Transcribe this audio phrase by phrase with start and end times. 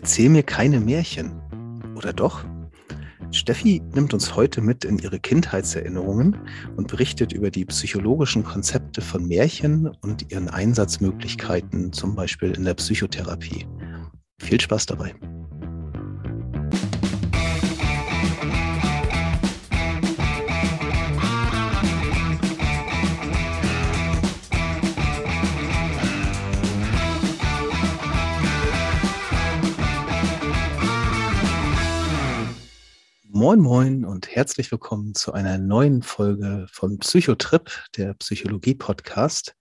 [0.00, 1.32] Erzähl mir keine Märchen.
[1.96, 2.44] Oder doch?
[3.32, 6.36] Steffi nimmt uns heute mit in ihre Kindheitserinnerungen
[6.76, 12.74] und berichtet über die psychologischen Konzepte von Märchen und ihren Einsatzmöglichkeiten, zum Beispiel in der
[12.74, 13.66] Psychotherapie.
[14.40, 15.16] Viel Spaß dabei.
[33.38, 39.54] Moin Moin und herzlich willkommen zu einer neuen Folge von Psychotrip, der Psychologie-Podcast.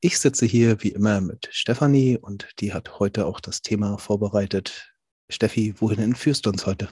[0.00, 4.92] Ich sitze hier wie immer mit Stefanie und die hat heute auch das Thema vorbereitet.
[5.30, 6.90] Steffi, wohin entführst du uns heute?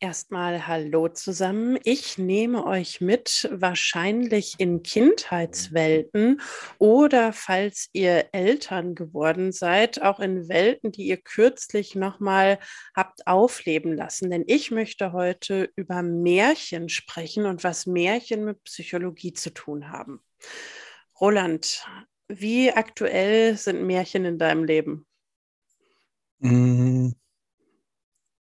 [0.00, 1.76] Erstmal Hallo zusammen.
[1.82, 6.40] Ich nehme euch mit, wahrscheinlich in Kindheitswelten
[6.78, 12.60] oder falls ihr Eltern geworden seid, auch in Welten, die ihr kürzlich nochmal
[12.94, 14.30] habt aufleben lassen.
[14.30, 20.20] Denn ich möchte heute über Märchen sprechen und was Märchen mit Psychologie zu tun haben.
[21.20, 21.84] Roland,
[22.28, 25.06] wie aktuell sind Märchen in deinem Leben?
[26.38, 27.10] Mm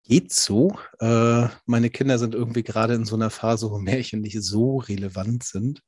[0.06, 0.78] geht so.
[1.00, 5.44] Äh, meine Kinder sind irgendwie gerade in so einer Phase, wo Märchen nicht so relevant
[5.44, 5.82] sind.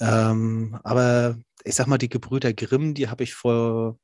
[0.00, 3.98] Ähm, aber ich sag mal, die Gebrüder Grimm, die habe ich vor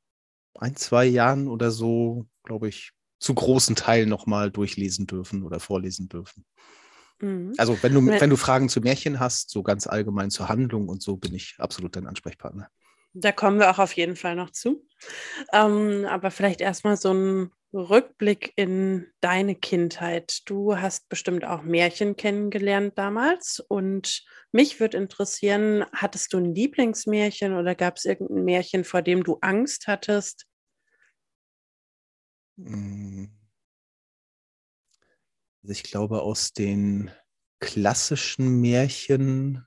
[0.55, 6.07] ein, zwei Jahren oder so, glaube ich, zu großen Teilen nochmal durchlesen dürfen oder vorlesen
[6.07, 6.45] dürfen.
[7.19, 7.53] Mhm.
[7.57, 11.01] Also wenn du, wenn du Fragen zu Märchen hast, so ganz allgemein zur Handlung und
[11.01, 12.69] so, bin ich absolut dein Ansprechpartner.
[13.13, 14.85] Da kommen wir auch auf jeden Fall noch zu.
[15.51, 20.41] Ähm, aber vielleicht erstmal so ein Rückblick in deine Kindheit.
[20.45, 27.55] Du hast bestimmt auch Märchen kennengelernt damals und mich würde interessieren, hattest du ein Lieblingsmärchen
[27.55, 30.47] oder gab es irgendein Märchen, vor dem du Angst hattest?
[32.57, 33.29] Hm.
[35.61, 37.11] Also ich glaube, aus den
[37.59, 39.65] klassischen Märchen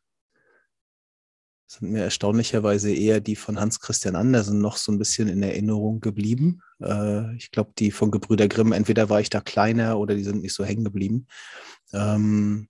[1.72, 6.00] sind mir erstaunlicherweise eher die von Hans Christian Andersen noch so ein bisschen in Erinnerung
[6.00, 6.60] geblieben.
[6.80, 10.42] Äh, ich glaube, die von Gebrüder Grimm, entweder war ich da kleiner oder die sind
[10.42, 11.26] nicht so hängen geblieben.
[11.94, 12.68] Ähm,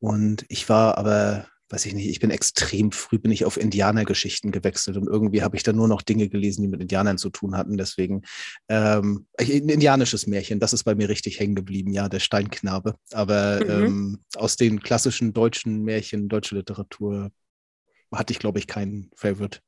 [0.00, 4.52] und ich war aber, weiß ich nicht, ich bin extrem früh, bin ich auf Indianergeschichten
[4.52, 7.58] gewechselt und irgendwie habe ich da nur noch Dinge gelesen, die mit Indianern zu tun
[7.58, 7.76] hatten.
[7.76, 8.22] Deswegen
[8.70, 12.94] ähm, ein indianisches Märchen, das ist bei mir richtig hängen geblieben, ja, der Steinknabe.
[13.12, 13.70] Aber mhm.
[13.70, 17.32] ähm, aus den klassischen deutschen Märchen, deutsche Literatur
[18.12, 19.60] hatte ich, glaube ich, keinen Favorite.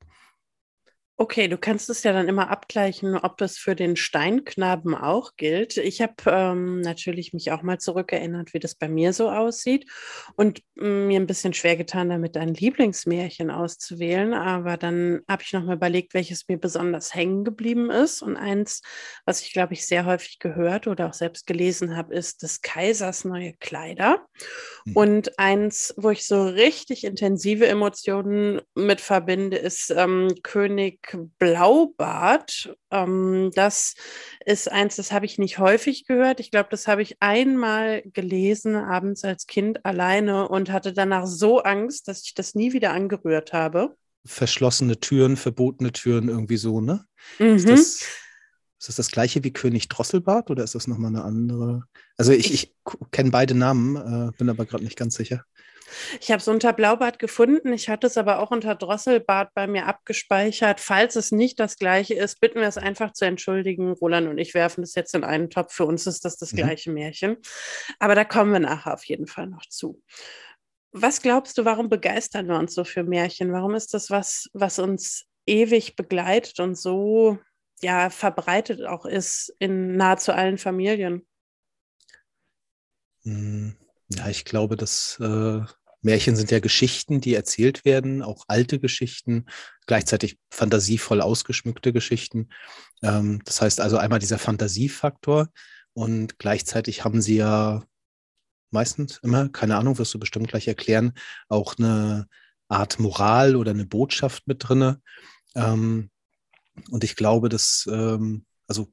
[1.23, 5.77] Okay, du kannst es ja dann immer abgleichen, ob das für den Steinknaben auch gilt.
[5.77, 9.85] Ich habe ähm, natürlich mich auch mal zurückerinnert, wie das bei mir so aussieht
[10.37, 14.33] und mm, mir ein bisschen schwer getan, damit ein Lieblingsmärchen auszuwählen.
[14.33, 18.23] Aber dann habe ich noch mal überlegt, welches mir besonders hängen geblieben ist.
[18.23, 18.81] Und eins,
[19.27, 23.27] was ich glaube ich sehr häufig gehört oder auch selbst gelesen habe, ist des Kaisers
[23.27, 24.27] neue Kleider.
[24.87, 24.97] Mhm.
[24.97, 32.75] Und eins, wo ich so richtig intensive Emotionen mit verbinde, ist ähm, König Blaubart.
[32.91, 33.95] Ähm, das
[34.45, 36.41] ist eins, das habe ich nicht häufig gehört.
[36.41, 41.61] Ich glaube, das habe ich einmal gelesen, abends als Kind alleine und hatte danach so
[41.61, 43.97] Angst, dass ich das nie wieder angerührt habe.
[44.25, 47.05] Verschlossene Türen, verbotene Türen, irgendwie so, ne?
[47.39, 47.57] Mhm.
[47.57, 47.81] Ist, das,
[48.79, 51.85] ist das das gleiche wie König Drosselbart oder ist das nochmal eine andere?
[52.17, 52.75] Also ich, ich,
[53.11, 55.45] kenne beide Namen, äh, bin aber gerade nicht ganz sicher.
[56.21, 57.73] Ich habe es unter Blaubart gefunden.
[57.73, 60.81] Ich hatte es aber auch unter Drosselbart bei mir abgespeichert.
[60.81, 63.93] Falls es nicht das gleiche ist, bitten wir es einfach zu entschuldigen.
[63.93, 65.75] Roland und ich werfen das jetzt in einen Topf.
[65.75, 66.59] Für uns ist das das mhm.
[66.59, 67.37] gleiche Märchen.
[67.99, 70.03] Aber da kommen wir nachher auf jeden Fall noch zu.
[70.93, 73.53] Was glaubst du, warum begeistern wir uns so für Märchen?
[73.53, 77.39] Warum ist das was, was uns ewig begleitet und so
[77.83, 81.27] ja, verbreitet auch ist in nahezu allen Familien?
[83.23, 83.77] Hm,
[84.09, 85.61] ja, ich glaube, dass äh,
[86.03, 89.47] Märchen sind ja Geschichten, die erzählt werden, auch alte Geschichten,
[89.87, 92.49] gleichzeitig fantasievoll ausgeschmückte Geschichten.
[93.03, 95.49] Ähm, das heißt also einmal dieser Fantasiefaktor
[95.93, 97.83] und gleichzeitig haben sie ja
[98.71, 101.13] meistens immer, keine Ahnung, wirst du bestimmt gleich erklären,
[101.49, 102.29] auch eine
[102.69, 105.03] Art Moral oder eine Botschaft mit drinne.
[105.55, 106.11] Ähm,
[106.91, 108.93] und ich glaube, dass, ähm, also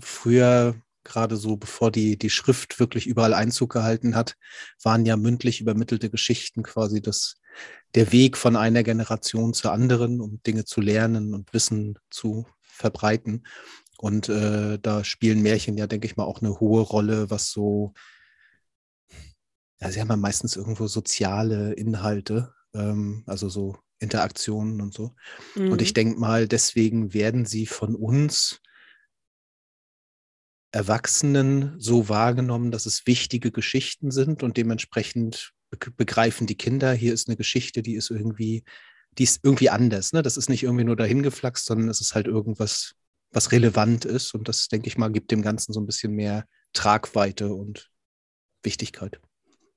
[0.00, 0.74] früher
[1.06, 4.36] gerade so bevor die, die Schrift wirklich überall Einzug gehalten hat,
[4.82, 7.40] waren ja mündlich übermittelte Geschichten quasi das,
[7.94, 13.46] der Weg von einer Generation zur anderen, um Dinge zu lernen und Wissen zu verbreiten.
[13.98, 17.94] Und äh, da spielen Märchen ja, denke ich mal, auch eine hohe Rolle, was so,
[19.80, 25.14] ja, sie haben ja meistens irgendwo soziale Inhalte, ähm, also so Interaktionen und so.
[25.54, 25.72] Mhm.
[25.72, 25.94] Und ich mhm.
[25.94, 28.60] denke mal, deswegen werden sie von uns
[30.76, 35.52] Erwachsenen so wahrgenommen, dass es wichtige Geschichten sind und dementsprechend
[35.96, 38.62] begreifen die Kinder, hier ist eine Geschichte, die ist irgendwie,
[39.16, 40.12] die ist irgendwie anders.
[40.12, 40.22] Ne?
[40.22, 42.94] Das ist nicht irgendwie nur dahingeflaxt, sondern es ist halt irgendwas,
[43.32, 44.34] was relevant ist.
[44.34, 47.90] Und das, denke ich mal, gibt dem Ganzen so ein bisschen mehr Tragweite und
[48.62, 49.18] Wichtigkeit.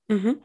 [0.10, 0.42] Mhm.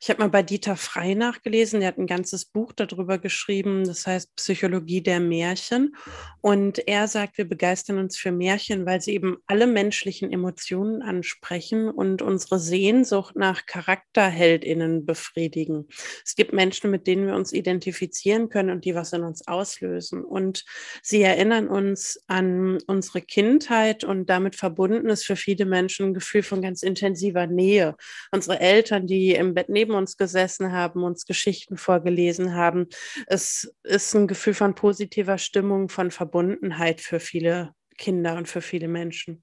[0.00, 4.06] Ich habe mal bei Dieter Frei nachgelesen, der hat ein ganzes Buch darüber geschrieben, das
[4.06, 5.96] heißt Psychologie der Märchen.
[6.40, 11.88] Und er sagt, wir begeistern uns für Märchen, weil sie eben alle menschlichen Emotionen ansprechen
[11.88, 15.88] und unsere Sehnsucht nach Charakterheldinnen befriedigen.
[16.24, 20.24] Es gibt Menschen, mit denen wir uns identifizieren können und die was in uns auslösen.
[20.24, 20.64] Und
[21.02, 26.42] sie erinnern uns an unsere Kindheit und damit verbunden ist für viele Menschen ein Gefühl
[26.42, 27.96] von ganz intensiver Nähe.
[28.30, 32.86] Unsere Eltern, die im Bett neben uns gesessen haben, uns Geschichten vorgelesen haben.
[33.26, 38.88] Es ist ein Gefühl von positiver Stimmung, von Verbundenheit für viele Kinder und für viele
[38.88, 39.42] Menschen.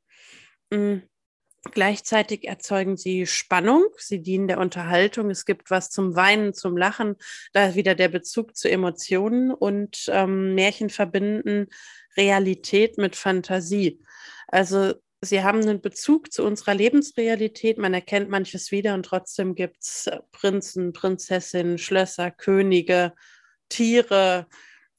[0.72, 1.04] Mhm.
[1.72, 7.16] Gleichzeitig erzeugen sie Spannung, sie dienen der Unterhaltung, es gibt was zum Weinen, zum Lachen,
[7.54, 11.68] da wieder der Bezug zu Emotionen und ähm, Märchen verbinden
[12.16, 14.00] Realität mit Fantasie.
[14.48, 14.94] Also
[15.26, 17.78] sie haben einen Bezug zu unserer Lebensrealität.
[17.78, 23.14] Man erkennt manches wieder und trotzdem gibt es äh, Prinzen, Prinzessinnen, Schlösser, Könige,
[23.70, 24.48] Tiere,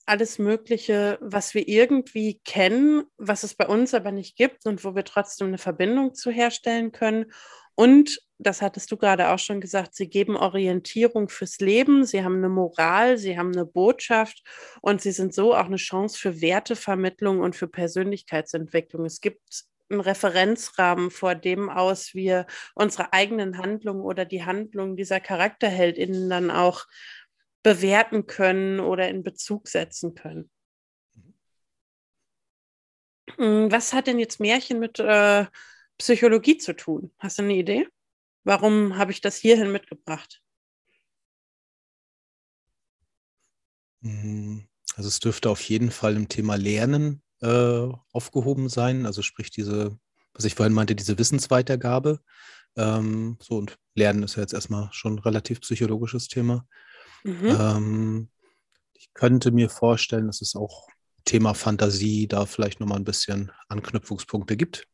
[0.06, 4.94] alles Mögliche, was wir irgendwie kennen, was es bei uns aber nicht gibt und wo
[4.94, 7.32] wir trotzdem eine Verbindung zu herstellen können.
[7.74, 12.36] Und das hattest du gerade auch schon gesagt, sie geben Orientierung fürs Leben, sie haben
[12.36, 14.42] eine Moral, sie haben eine Botschaft
[14.80, 19.04] und sie sind so auch eine Chance für Wertevermittlung und für Persönlichkeitsentwicklung.
[19.04, 25.20] Es gibt einen Referenzrahmen, vor dem aus wir unsere eigenen Handlungen oder die Handlungen dieser
[25.20, 26.86] CharakterheldInnen dann auch
[27.62, 30.50] bewerten können oder in Bezug setzen können.
[33.36, 35.46] Hm, was hat denn jetzt Märchen mit äh,
[35.98, 37.12] Psychologie zu tun?
[37.18, 37.88] Hast du eine Idee?
[38.44, 40.40] Warum habe ich das hierhin mitgebracht?
[44.02, 49.06] Hm, also es dürfte auf jeden Fall im Thema Lernen äh, aufgehoben sein.
[49.06, 49.98] Also sprich diese,
[50.34, 52.20] was ich vorhin meinte, diese Wissensweitergabe.
[52.76, 56.66] Ähm, so und Lernen ist ja jetzt erstmal schon ein relativ psychologisches Thema.
[57.24, 57.56] Mhm.
[57.58, 58.28] Ähm,
[58.94, 60.86] ich könnte mir vorstellen, dass es auch
[61.24, 64.86] Thema Fantasie da vielleicht nochmal ein bisschen Anknüpfungspunkte gibt.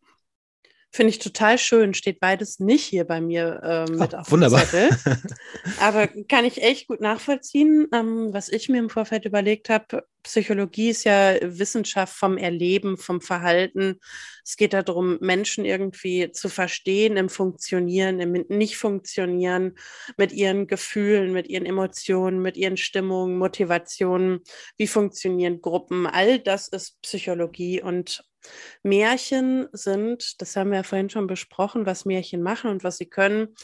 [0.95, 1.95] Finde ich total schön.
[1.95, 4.61] Steht beides nicht hier bei mir äh, mit oh, auf wunderbar.
[4.61, 5.19] dem Zettel.
[5.81, 7.89] Aber kann ich echt gut nachvollziehen.
[7.95, 13.23] Ähm, was ich mir im Vorfeld überlegt habe, Psychologie ist ja Wissenschaft vom Erleben, vom
[13.23, 14.01] Verhalten.
[14.45, 19.77] Es geht darum, Menschen irgendwie zu verstehen im Funktionieren, im Nicht-Funktionieren,
[20.19, 24.41] mit ihren Gefühlen, mit ihren Emotionen, mit ihren Stimmungen, Motivationen.
[24.77, 26.07] Wie funktionieren Gruppen?
[26.07, 28.23] All das ist Psychologie und
[28.83, 33.07] Märchen sind, das haben wir ja vorhin schon besprochen, was Märchen machen und was sie
[33.07, 33.55] können.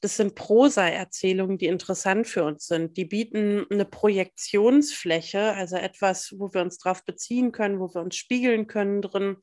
[0.00, 2.96] Das sind Prosa-Erzählungen, die interessant für uns sind.
[2.96, 8.16] Die bieten eine Projektionsfläche, also etwas, wo wir uns drauf beziehen können, wo wir uns
[8.16, 9.36] spiegeln können drin,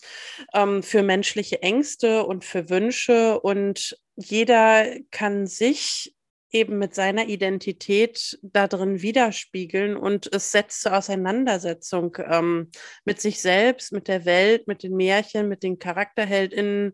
[0.53, 3.39] ähm, für menschliche Ängste und für Wünsche.
[3.39, 6.14] Und jeder kann sich
[6.55, 12.71] eben mit seiner Identität da drin widerspiegeln und es setzt zur Auseinandersetzung ähm,
[13.03, 16.93] mit sich selbst, mit der Welt, mit den Märchen, mit den CharakterheldInnen,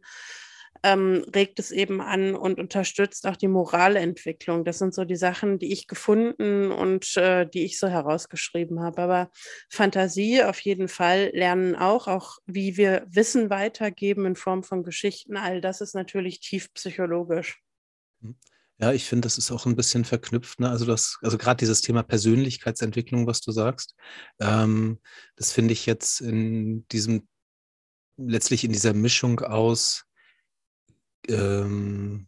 [0.83, 4.65] ähm, regt es eben an und unterstützt auch die Moralentwicklung.
[4.65, 8.99] Das sind so die Sachen, die ich gefunden und äh, die ich so herausgeschrieben habe.
[9.03, 9.31] Aber
[9.69, 15.37] Fantasie auf jeden Fall lernen auch, auch wie wir Wissen weitergeben in Form von Geschichten.
[15.37, 17.61] All das ist natürlich tief psychologisch.
[18.21, 18.35] Mhm.
[18.81, 20.59] Ja, ich finde, das ist auch ein bisschen verknüpft.
[20.59, 20.69] Ne?
[20.69, 23.95] Also, das, also gerade dieses Thema Persönlichkeitsentwicklung, was du sagst,
[24.39, 24.99] ähm,
[25.35, 27.27] das finde ich jetzt in diesem,
[28.17, 30.05] letztlich in dieser Mischung aus,
[31.27, 32.27] ähm,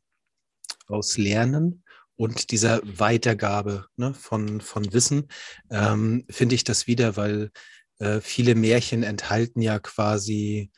[0.86, 1.84] aus Lernen
[2.16, 5.30] und dieser Weitergabe ne, von, von Wissen,
[5.72, 7.50] ähm, finde ich das wieder, weil
[7.98, 10.72] äh, viele Märchen enthalten ja quasi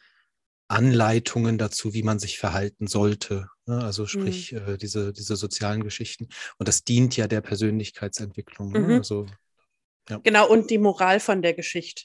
[0.75, 3.47] Anleitungen dazu, wie man sich verhalten sollte.
[3.65, 3.81] Ne?
[3.81, 4.07] Also mhm.
[4.07, 4.67] sprich mhm.
[4.67, 6.27] äh, diese, diese sozialen Geschichten.
[6.57, 8.73] Und das dient ja der Persönlichkeitsentwicklung.
[8.73, 8.79] Ne?
[8.79, 8.91] Mhm.
[8.91, 9.25] Also,
[10.09, 10.19] ja.
[10.21, 12.03] Genau, und die Moral von der Geschichte.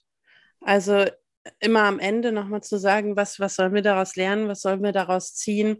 [0.60, 1.06] Also
[1.58, 4.92] immer am Ende nochmal zu sagen, was, was sollen wir daraus lernen, was sollen wir
[4.92, 5.78] daraus ziehen,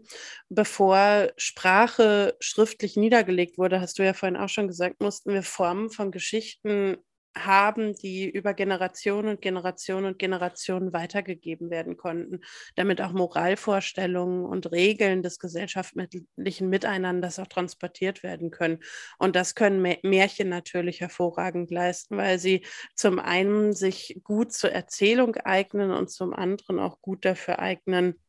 [0.49, 5.91] bevor Sprache schriftlich niedergelegt wurde, hast du ja vorhin auch schon gesagt, mussten wir Formen
[5.91, 6.97] von Geschichten
[7.35, 12.41] haben, die über Generationen und Generationen und Generationen weitergegeben werden konnten,
[12.75, 18.79] damit auch Moralvorstellungen und Regeln des gesellschaftlichen Miteinanders auch transportiert werden können.
[19.17, 25.35] Und das können Märchen natürlich hervorragend leisten, weil sie zum einen sich gut zur Erzählung
[25.37, 28.19] eignen und zum anderen auch gut dafür eignen,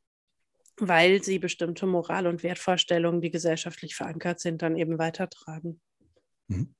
[0.77, 5.81] weil sie bestimmte Moral- und Wertvorstellungen, die gesellschaftlich verankert sind, dann eben weitertragen.
[6.49, 6.75] Mhm.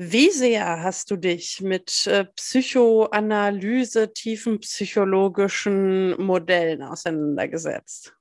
[0.00, 8.14] Wie sehr hast du dich mit äh, Psychoanalyse, tiefen psychologischen Modellen auseinandergesetzt?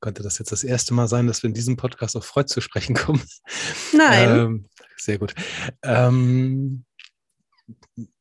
[0.00, 2.60] Könnte das jetzt das erste Mal sein, dass wir in diesem Podcast auf Freud zu
[2.60, 3.22] sprechen kommen?
[3.92, 4.38] Nein.
[4.38, 5.36] ähm, sehr gut.
[5.84, 6.84] Ähm,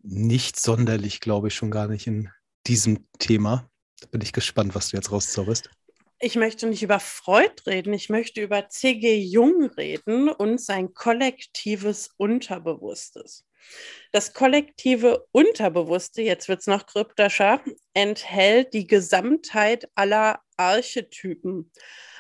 [0.04, 2.30] nicht sonderlich, glaube ich, schon gar nicht in
[2.68, 3.68] diesem Thema.
[4.02, 5.72] Da bin ich gespannt, was du jetzt rauszauberst.
[6.22, 9.20] Ich möchte nicht über Freud reden, ich möchte über C.G.
[9.20, 13.46] Jung reden und sein kollektives Unterbewusstes.
[14.12, 17.62] Das kollektive Unterbewusste, jetzt wird es noch kryptischer,
[17.94, 21.72] enthält die Gesamtheit aller Archetypen.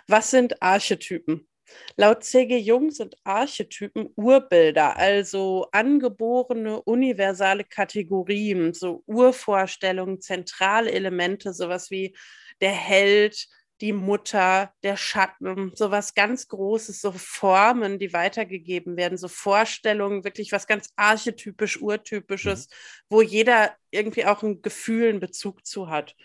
[0.08, 1.50] Was sind Archetypen?
[1.98, 2.58] Laut C.G.
[2.58, 12.16] Jung sind Archetypen Urbilder, also angeborene universale Kategorien, so Urvorstellungen, zentrale Elemente, sowas wie
[12.62, 13.48] der Held,
[13.82, 20.24] die Mutter, der Schatten, so was ganz Großes, so Formen, die weitergegeben werden, so Vorstellungen,
[20.24, 22.74] wirklich was ganz archetypisch, urtypisches, mhm.
[23.10, 26.16] wo jeder irgendwie auch ein Gefühl, einen Bezug zu hat.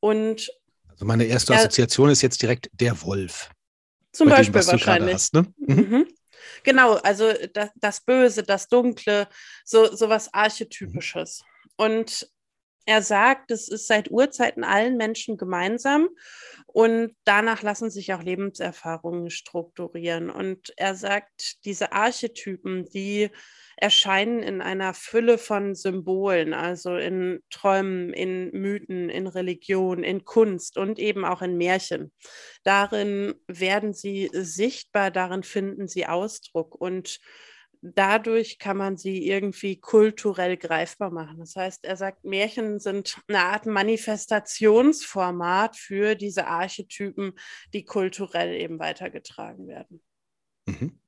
[0.00, 0.50] Und
[0.90, 3.50] also meine erste Assoziation ist jetzt direkt der Wolf.
[4.12, 5.14] Zum Beispiel dem, wahrscheinlich.
[5.14, 5.46] Hast, ne?
[5.58, 5.76] mhm.
[5.76, 6.08] Mhm.
[6.62, 9.28] Genau, also das, das, Böse, das Dunkle,
[9.64, 11.42] so, so was Archetypisches.
[11.42, 11.84] Mhm.
[11.84, 12.30] Und
[12.86, 16.08] er sagt, es ist seit Urzeiten allen Menschen gemeinsam
[16.66, 20.30] und danach lassen sich auch Lebenserfahrungen strukturieren.
[20.30, 23.30] Und er sagt, diese Archetypen, die
[23.76, 30.78] erscheinen in einer Fülle von Symbolen, also in Träumen, in Mythen, in Religion, in Kunst
[30.78, 32.12] und eben auch in Märchen.
[32.62, 37.18] Darin werden sie sichtbar, darin finden sie Ausdruck und
[37.82, 41.38] dadurch kann man sie irgendwie kulturell greifbar machen.
[41.38, 47.32] Das heißt, er sagt, Märchen sind eine Art Manifestationsformat für diese Archetypen,
[47.72, 50.02] die kulturell eben weitergetragen werden.
[50.66, 51.00] Mhm.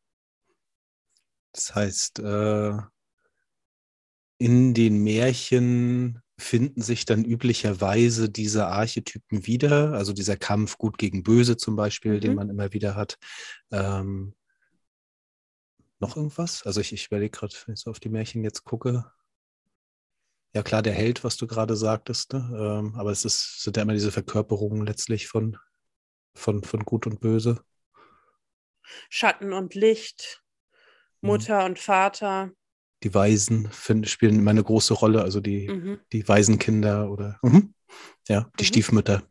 [1.52, 2.76] Das heißt, äh,
[4.38, 11.24] in den Märchen finden sich dann üblicherweise diese Archetypen wieder, also dieser Kampf gut gegen
[11.24, 12.20] böse zum Beispiel, mhm.
[12.20, 13.18] den man immer wieder hat.
[13.72, 14.34] Ähm,
[16.00, 16.64] noch irgendwas?
[16.64, 19.10] Also ich, ich überlege gerade, wenn ich so auf die Märchen jetzt gucke.
[20.54, 22.50] Ja klar, der Held, was du gerade sagtest, ne?
[22.58, 25.58] ähm, aber es ist, sind ja immer diese Verkörperungen letztlich von,
[26.34, 27.62] von, von Gut und Böse.
[29.10, 30.42] Schatten und Licht,
[31.20, 31.28] mhm.
[31.28, 31.66] Mutter mhm.
[31.66, 32.50] und Vater.
[33.02, 36.00] Die Waisen find, spielen immer eine große Rolle, also die, mhm.
[36.12, 37.74] die Waisenkinder oder mhm.
[38.26, 38.66] ja, die mhm.
[38.66, 39.22] Stiefmütter.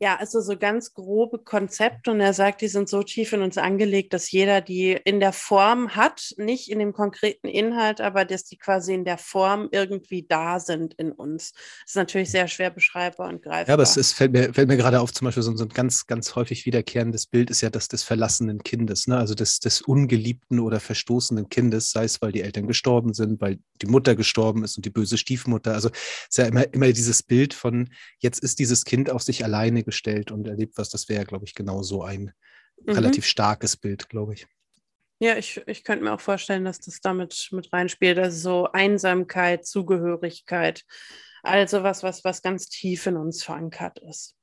[0.00, 3.58] Ja, also so ganz grobe Konzepte und er sagt, die sind so tief in uns
[3.58, 8.44] angelegt, dass jeder die in der Form hat, nicht in dem konkreten Inhalt, aber dass
[8.44, 11.52] die quasi in der Form irgendwie da sind in uns.
[11.52, 13.68] Das ist natürlich sehr schwer beschreibbar und greifbar.
[13.68, 15.70] Ja, aber es ist, fällt, mir, fällt mir gerade auf, zum Beispiel so, so, ein
[15.70, 19.16] ganz, ganz häufig wiederkehrendes Bild ist ja das des verlassenen Kindes, ne?
[19.16, 23.58] also des, des ungeliebten oder verstoßenen Kindes, sei es, weil die Eltern gestorben sind, weil
[23.82, 25.74] die Mutter gestorben ist und die böse Stiefmutter.
[25.74, 29.44] Also es ist ja immer, immer dieses Bild von, jetzt ist dieses Kind auf sich
[29.44, 30.88] alleine Beine gestellt und erlebt was.
[30.88, 32.32] Das wäre, glaube ich, genau so ein
[32.84, 32.92] mhm.
[32.92, 34.46] relativ starkes Bild, glaube ich.
[35.18, 38.18] Ja, ich, ich könnte mir auch vorstellen, dass das damit mit reinspielt.
[38.18, 40.84] Also so Einsamkeit, Zugehörigkeit,
[41.42, 44.34] also was, was, was ganz tief in uns verankert ist.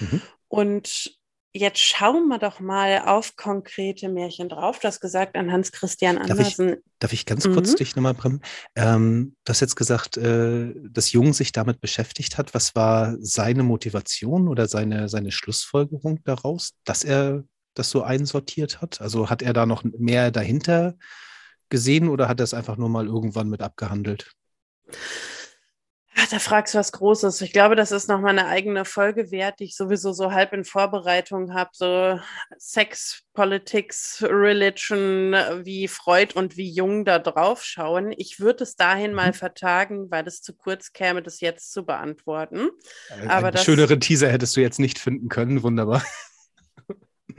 [0.00, 0.22] Mhm.
[0.48, 1.18] Und
[1.54, 4.78] Jetzt schauen wir doch mal auf konkrete Märchen drauf.
[4.78, 6.68] Du hast gesagt an Hans Christian Andersen.
[6.68, 7.76] Darf ich, darf ich ganz kurz mhm.
[7.76, 8.40] dich nochmal bremsen?
[8.74, 12.54] Ähm, du hast jetzt gesagt, äh, dass Jung sich damit beschäftigt hat.
[12.54, 17.44] Was war seine Motivation oder seine, seine Schlussfolgerung daraus, dass er
[17.74, 19.02] das so einsortiert hat?
[19.02, 20.94] Also hat er da noch mehr dahinter
[21.68, 24.32] gesehen oder hat er es einfach nur mal irgendwann mit abgehandelt?
[26.32, 27.42] Da fragst du was Großes.
[27.42, 30.64] Ich glaube, das ist nochmal eine eigene Folge wert, die ich sowieso so halb in
[30.64, 31.68] Vorbereitung habe.
[31.74, 32.18] So
[32.56, 38.14] Sex, Politics, Religion, wie Freud und wie Jung da drauf schauen.
[38.16, 39.34] Ich würde es dahin mal mhm.
[39.34, 42.70] vertagen, weil es zu kurz käme, das jetzt zu beantworten.
[43.10, 45.62] Ein, Aber einen das, schöneren Teaser hättest du jetzt nicht finden können.
[45.62, 46.02] Wunderbar.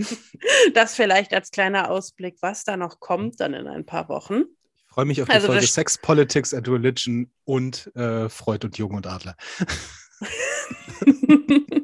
[0.75, 4.43] das vielleicht als kleiner Ausblick, was da noch kommt, dann in ein paar Wochen
[4.93, 8.91] freue mich auf die also Folge Sex, Politics and Religion und äh, Freud und Jung
[8.93, 9.35] und Adler.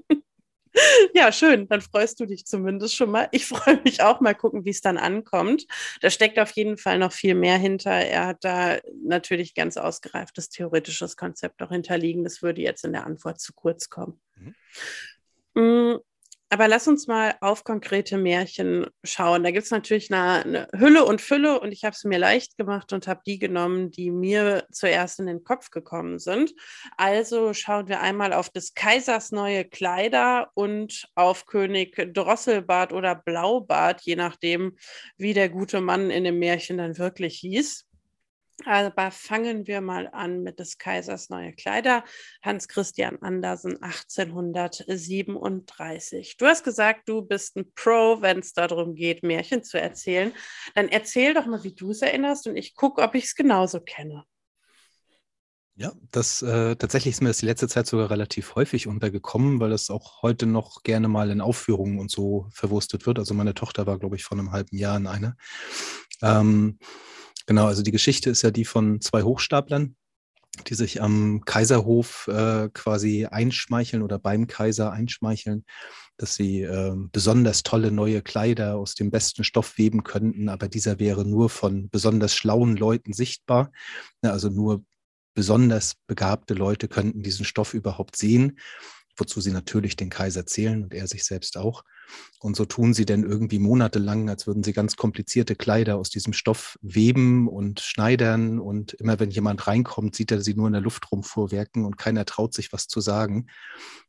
[1.13, 1.68] ja, schön.
[1.68, 3.28] Dann freust du dich zumindest schon mal.
[3.32, 5.66] Ich freue mich auch mal gucken, wie es dann ankommt.
[6.01, 7.92] Da steckt auf jeden Fall noch viel mehr hinter.
[7.92, 12.24] Er hat da natürlich ganz ausgereiftes theoretisches Konzept auch hinterliegen.
[12.24, 14.22] Das würde jetzt in der Antwort zu kurz kommen.
[15.56, 16.00] Mhm.
[16.51, 19.44] Aber lass uns mal auf konkrete Märchen schauen.
[19.44, 22.58] Da gibt es natürlich eine, eine, Hülle und Fülle und ich habe es mir leicht
[22.58, 26.56] gemacht und habe die genommen, die mir zuerst in den Kopf gekommen sind.
[26.98, 34.01] Also schauen wir einmal auf des Kaisers neue Kleider und auf König Drosselbart oder Blaubart,
[34.01, 34.75] je nachdem,
[35.18, 37.88] wie der gute Mann in dem Märchen dann wirklich hieß.
[38.66, 42.04] Aber fangen wir mal an mit des Kaisers neue Kleider,
[42.42, 46.36] Hans Christian Andersen 1837.
[46.38, 50.34] Du hast gesagt, du bist ein Pro, wenn es darum geht, Märchen zu erzählen.
[50.75, 53.80] Dann erzähl doch mal, wie du es erinnerst und ich gucke, ob ich es genauso
[53.80, 54.25] kenne.
[55.80, 59.70] Ja, das äh, tatsächlich ist mir das die letzte Zeit sogar relativ häufig untergekommen, weil
[59.70, 63.18] das auch heute noch gerne mal in Aufführungen und so verwurstet wird.
[63.18, 65.38] Also meine Tochter war, glaube ich, vor einem halben Jahr in einer.
[66.22, 66.80] Ähm,
[67.50, 69.96] Genau, also die Geschichte ist ja die von zwei Hochstaplern,
[70.68, 75.65] die sich am Kaiserhof äh, quasi einschmeicheln oder beim Kaiser einschmeicheln,
[76.18, 81.00] dass sie äh, besonders tolle neue Kleider aus dem besten Stoff weben könnten, aber dieser
[81.00, 83.72] wäre nur von besonders schlauen Leuten sichtbar.
[84.24, 84.84] Ja, also nur
[85.34, 88.60] besonders begabte Leute könnten diesen Stoff überhaupt sehen,
[89.20, 91.84] wozu sie natürlich den Kaiser zählen und er sich selbst auch.
[92.40, 96.34] Und so tun sie denn irgendwie monatelang, als würden sie ganz komplizierte Kleider aus diesem
[96.34, 98.60] Stoff weben und schneidern.
[98.60, 102.26] Und immer wenn jemand reinkommt, sieht er sie nur in der Luft rumfuhrwerken und keiner
[102.26, 103.48] traut sich was zu sagen.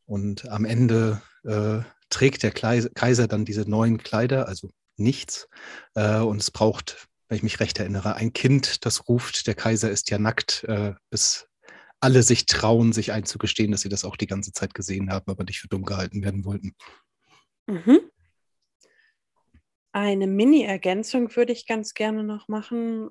[0.07, 5.49] Und am Ende äh, trägt der Kaiser dann diese neuen Kleider, also nichts.
[5.95, 9.90] Äh, und es braucht, wenn ich mich recht erinnere, ein Kind, das ruft, der Kaiser
[9.90, 11.50] ist ja nackt, äh, bis
[12.00, 15.45] alle sich trauen, sich einzugestehen, dass sie das auch die ganze Zeit gesehen haben, aber
[15.45, 16.75] nicht für dumm gehalten werden wollten.
[17.66, 18.00] Mhm.
[19.92, 23.11] Eine Mini-Ergänzung würde ich ganz gerne noch machen,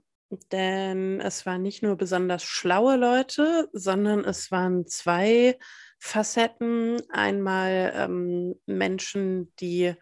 [0.51, 5.58] denn es waren nicht nur besonders schlaue Leute, sondern es waren zwei
[6.00, 7.01] Facetten.
[7.10, 9.93] Einmal ähm, Menschen, die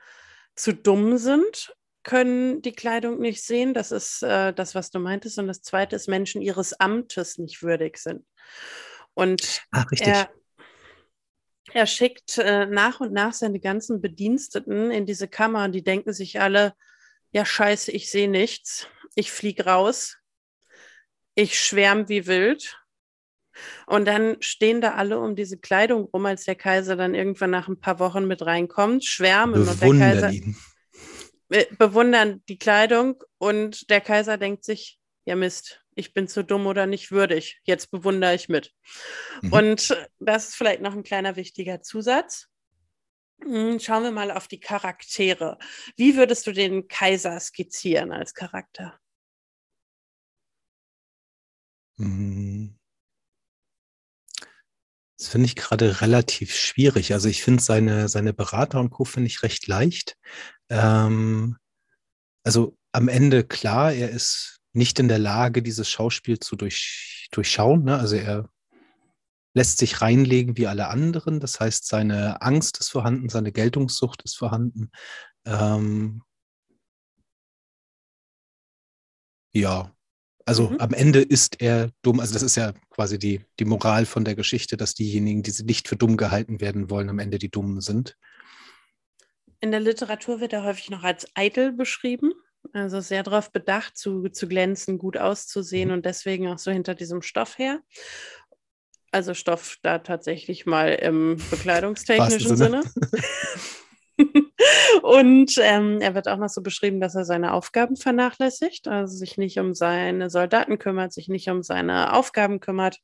[0.55, 1.75] zu dumm sind,
[2.07, 3.73] können die Kleidung nicht sehen.
[3.73, 5.37] Das ist äh, das, was du meintest.
[5.39, 8.25] Und das Zweite ist Menschen ihres Amtes nicht würdig sind.
[9.13, 10.29] Und Ach, er
[11.73, 16.13] er schickt äh, nach und nach seine ganzen Bediensteten in diese Kammer und die denken
[16.13, 16.73] sich alle,
[17.31, 20.17] ja scheiße, ich sehe nichts, ich fliege raus,
[21.35, 22.81] ich schwärme wie wild.
[23.85, 27.67] Und dann stehen da alle um diese Kleidung rum, als der Kaiser dann irgendwann nach
[27.67, 30.55] ein paar Wochen mit reinkommt, schwärmen Bewundern und der Kaiser ihn.
[31.77, 36.85] Bewundern die Kleidung und der Kaiser denkt sich, ja Mist, ich bin zu dumm oder
[36.85, 37.59] nicht würdig.
[37.63, 38.73] Jetzt bewundere ich mit.
[39.41, 39.53] Mhm.
[39.53, 42.47] Und das ist vielleicht noch ein kleiner wichtiger Zusatz.
[43.41, 45.57] Hm, schauen wir mal auf die Charaktere.
[45.95, 48.99] Wie würdest du den Kaiser skizzieren als Charakter?
[51.97, 52.77] Mhm.
[55.17, 57.11] Das finde ich gerade relativ schwierig.
[57.13, 59.03] Also ich finde seine, seine Berater und Co.
[59.03, 60.15] finde ich recht leicht.
[60.69, 61.57] Ähm,
[62.43, 67.83] also am Ende klar, er ist nicht in der Lage, dieses Schauspiel zu durch, durchschauen.
[67.83, 67.97] Ne?
[67.97, 68.49] Also er
[69.53, 71.39] lässt sich reinlegen wie alle anderen.
[71.39, 74.91] Das heißt, seine Angst ist vorhanden, seine Geltungssucht ist vorhanden.
[75.45, 76.21] Ähm,
[79.53, 79.91] ja,
[80.45, 80.77] also mhm.
[80.79, 82.19] am Ende ist er dumm.
[82.19, 85.87] Also das ist ja quasi die, die Moral von der Geschichte, dass diejenigen, die nicht
[85.87, 88.15] für dumm gehalten werden wollen, am Ende die Dummen sind.
[89.59, 92.33] In der Literatur wird er häufig noch als eitel beschrieben.
[92.73, 95.95] Also sehr darauf bedacht, zu, zu glänzen, gut auszusehen mhm.
[95.95, 97.79] und deswegen auch so hinter diesem Stoff her.
[99.11, 102.81] Also Stoff da tatsächlich mal im bekleidungstechnischen Sinne.
[105.01, 109.37] und ähm, er wird auch noch so beschrieben, dass er seine Aufgaben vernachlässigt, also sich
[109.37, 112.99] nicht um seine Soldaten kümmert, sich nicht um seine Aufgaben kümmert.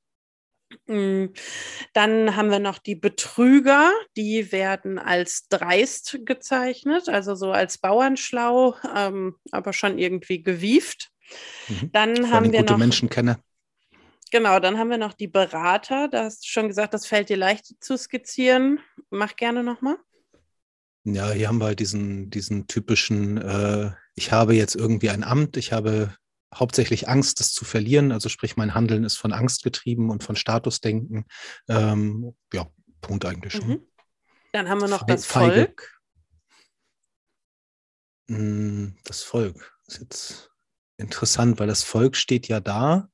[0.88, 1.28] Mm,
[1.94, 8.76] dann haben wir noch die Betrüger, die werden als dreist gezeichnet, also so als Bauernschlau,
[8.96, 11.12] ähm, aber schon irgendwie gewieft.
[11.68, 11.92] Mhm.
[11.92, 13.40] Dann haben wir gute noch Menschenkenner.
[14.32, 16.08] Genau, dann haben wir noch die Berater.
[16.08, 18.80] Da hast du schon gesagt, das fällt dir leicht zu skizzieren.
[19.12, 19.98] Mach gerne nochmal.
[21.04, 25.74] Ja, hier haben wir diesen, diesen typischen, äh, ich habe jetzt irgendwie ein Amt, ich
[25.74, 26.16] habe
[26.56, 28.12] hauptsächlich Angst, das zu verlieren.
[28.12, 31.26] Also sprich, mein Handeln ist von Angst getrieben und von Statusdenken.
[31.68, 32.68] Ähm, ja,
[33.02, 33.68] Punkt eigentlich schon.
[33.68, 33.88] Mhm.
[34.52, 35.26] Dann haben wir noch Fe das.
[35.26, 36.00] Volk.
[38.30, 40.52] Hm, das Volk ist jetzt
[40.98, 43.10] interessant, weil das Volk steht ja da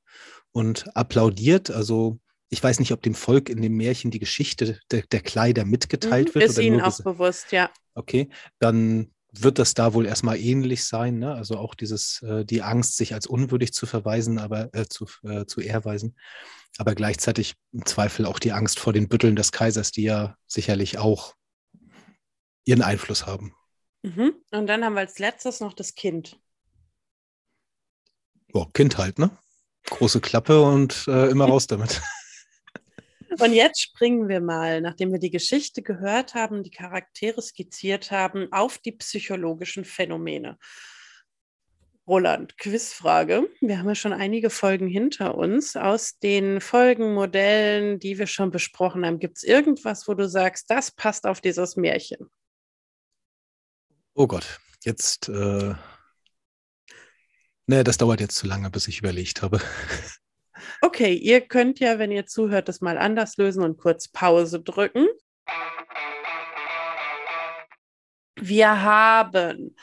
[0.52, 1.70] und applaudiert.
[1.70, 5.64] Also ich weiß nicht, ob dem Volk in dem Märchen die Geschichte der, der Kleider
[5.64, 6.50] mitgeteilt mhm, wird.
[6.50, 7.70] Ist Ihnen auch bewusst, ja.
[7.94, 11.18] Okay, dann wird das da wohl erstmal ähnlich sein.
[11.18, 11.34] Ne?
[11.34, 15.46] Also auch dieses, äh, die Angst, sich als unwürdig zu verweisen, aber äh, zu, äh,
[15.46, 16.16] zu erweisen.
[16.78, 20.98] Aber gleichzeitig im Zweifel auch die Angst vor den Bütteln des Kaisers, die ja sicherlich
[20.98, 21.34] auch
[22.64, 23.54] ihren Einfluss haben.
[24.02, 24.34] Mhm.
[24.50, 26.38] Und dann haben wir als letztes noch das Kind.
[28.52, 29.30] Oh, Kind halt, ne?
[29.84, 32.00] Große Klappe und äh, immer raus damit.
[33.38, 38.48] Und jetzt springen wir mal, nachdem wir die Geschichte gehört haben, die Charaktere skizziert haben,
[38.52, 40.58] auf die psychologischen Phänomene.
[42.06, 43.48] Roland, Quizfrage.
[43.60, 45.76] Wir haben ja schon einige Folgen hinter uns.
[45.76, 50.90] Aus den Folgenmodellen, die wir schon besprochen haben, gibt es irgendwas, wo du sagst, das
[50.90, 52.28] passt auf dieses Märchen?
[54.14, 55.28] Oh Gott, jetzt.
[55.28, 55.74] Äh...
[57.66, 59.60] Nee, das dauert jetzt zu lange, bis ich überlegt habe.
[60.82, 65.06] Okay, ihr könnt ja, wenn ihr zuhört, das mal anders lösen und kurz Pause drücken.
[68.36, 69.76] Wir haben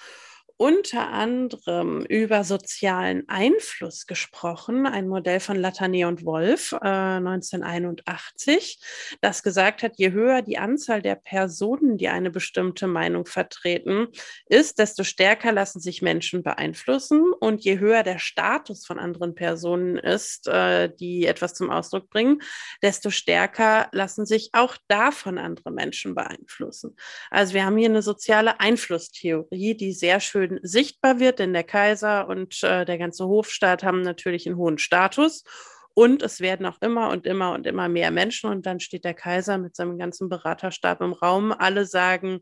[0.58, 8.80] unter anderem über sozialen Einfluss gesprochen, ein Modell von Latane und Wolf äh, 1981,
[9.22, 14.08] das gesagt hat, je höher die Anzahl der Personen, die eine bestimmte Meinung vertreten,
[14.48, 19.98] ist, desto stärker lassen sich Menschen beeinflussen und je höher der Status von anderen Personen
[19.98, 22.41] ist, äh, die etwas zum Ausdruck bringen,
[22.82, 26.96] desto stärker lassen sich auch davon andere Menschen beeinflussen.
[27.30, 31.64] Also wir haben hier eine soziale Einflusstheorie, die sehr schön schön sichtbar wird, denn der
[31.64, 35.44] Kaiser und äh, der ganze Hofstaat haben natürlich einen hohen Status.
[35.94, 38.52] Und es werden auch immer und immer und immer mehr Menschen.
[38.52, 41.52] Und dann steht der Kaiser mit seinem ganzen Beraterstab im Raum.
[41.52, 42.42] Alle sagen,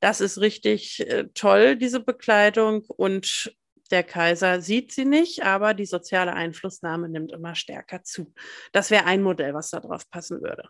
[0.00, 2.84] das ist richtig äh, toll, diese Bekleidung.
[2.88, 3.54] Und
[3.90, 8.32] der Kaiser sieht sie nicht, aber die soziale Einflussnahme nimmt immer stärker zu.
[8.72, 10.68] Das wäre ein Modell, was da drauf passen würde.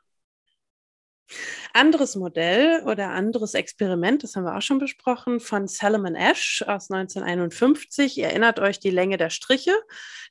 [1.72, 6.90] Anderes Modell oder anderes Experiment, das haben wir auch schon besprochen, von Salomon Ash aus
[6.90, 8.18] 1951.
[8.18, 9.74] Ihr erinnert euch die Länge der Striche.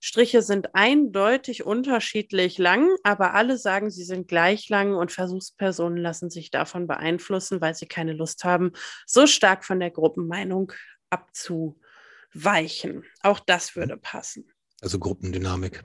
[0.01, 6.29] Striche sind eindeutig unterschiedlich lang, aber alle sagen, sie sind gleich lang und Versuchspersonen lassen
[6.29, 8.71] sich davon beeinflussen, weil sie keine Lust haben,
[9.05, 10.71] so stark von der Gruppenmeinung
[11.10, 13.03] abzuweichen.
[13.21, 14.49] Auch das würde passen.
[14.81, 15.81] Also Gruppendynamik.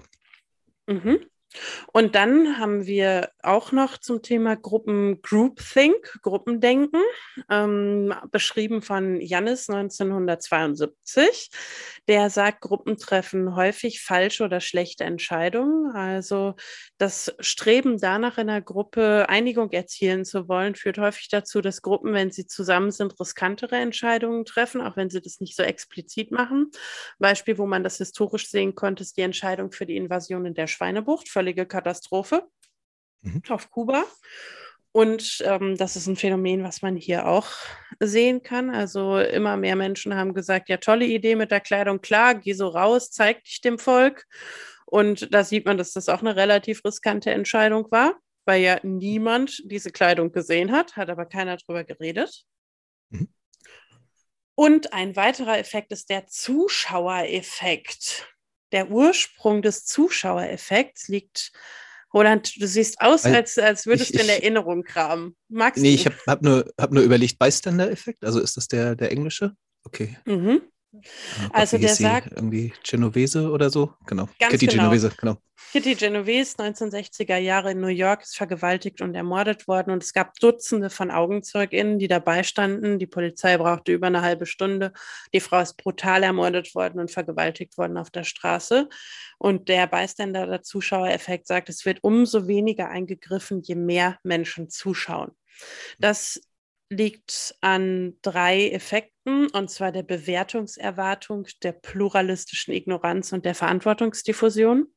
[0.87, 1.27] Mhm.
[1.92, 7.02] Und dann haben wir auch noch zum Thema Gruppen Groupthink, Gruppendenken,
[7.48, 11.50] ähm, beschrieben von Jannis 1972.
[12.08, 15.94] Der sagt, Gruppen treffen häufig falsche oder schlechte Entscheidungen.
[15.94, 16.54] Also
[16.98, 22.12] das Streben danach in einer Gruppe Einigung erzielen zu wollen, führt häufig dazu, dass Gruppen,
[22.12, 26.70] wenn sie zusammen sind, riskantere Entscheidungen treffen, auch wenn sie das nicht so explizit machen.
[27.18, 30.66] Beispiel, wo man das historisch sehen konnte, ist die Entscheidung für die Invasion in der
[30.66, 32.46] Schweinebucht völlige Katastrophe
[33.22, 33.42] mhm.
[33.48, 34.05] auf Kuba.
[34.92, 37.48] Und ähm, das ist ein Phänomen, was man hier auch
[37.98, 38.68] sehen kann.
[38.68, 42.68] Also immer mehr Menschen haben gesagt, ja, tolle Idee mit der Kleidung, klar, geh so
[42.68, 44.26] raus, zeig dich dem Volk.
[44.85, 49.62] Und da sieht man, dass das auch eine relativ riskante Entscheidung war, weil ja niemand
[49.64, 52.44] diese Kleidung gesehen hat, hat aber keiner drüber geredet.
[53.11, 53.33] Mhm.
[54.57, 58.26] Und ein weiterer Effekt ist der Zuschauereffekt
[58.72, 61.52] der Ursprung des Zuschauereffekts liegt.
[62.12, 65.37] Roland, du siehst aus, als, als würdest ich, du in Erinnerung kramen.
[65.48, 65.94] Magst nee, du?
[65.94, 69.54] ich habe hab nur, hab nur überlegt, Bystander-Effekt, also ist das der, der englische?
[69.85, 70.18] Okay.
[70.24, 70.62] Mhm.
[70.92, 74.29] Ah, also der sagt irgendwie Genovese oder so, genau.
[74.38, 74.85] Kitty genau.
[74.85, 75.37] Genovese, genau.
[75.72, 80.35] Kitty Genovese, 1960er Jahre in New York, ist vergewaltigt und ermordet worden und es gab
[80.40, 82.98] Dutzende von AugenzeugInnen, die dabei standen.
[82.98, 84.92] Die Polizei brauchte über eine halbe Stunde.
[85.33, 88.88] Die Frau ist brutal ermordet worden und vergewaltigt worden auf der Straße.
[89.38, 95.31] Und der Beiständer, der Zuschauereffekt sagt, es wird umso weniger eingegriffen, je mehr Menschen zuschauen.
[95.98, 96.40] Das
[96.90, 104.92] liegt an drei Effekten, und zwar der Bewertungserwartung, der pluralistischen Ignoranz und der Verantwortungsdiffusion.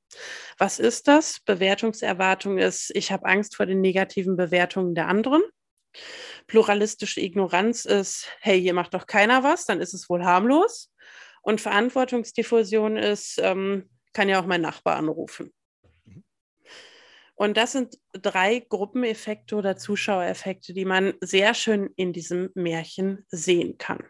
[0.58, 1.40] Was ist das?
[1.46, 5.44] Bewertungserwartung ist, ich habe Angst vor den negativen Bewertungen der anderen.
[6.48, 10.92] Pluralistische Ignoranz ist, hey, hier macht doch keiner was, dann ist es wohl harmlos.
[11.44, 15.54] Und Verantwortungsdiffusion ist, ähm, kann ja auch mein Nachbar anrufen.
[17.36, 23.78] Und das sind drei Gruppeneffekte oder Zuschauereffekte, die man sehr schön in diesem Märchen sehen
[23.78, 24.04] kann.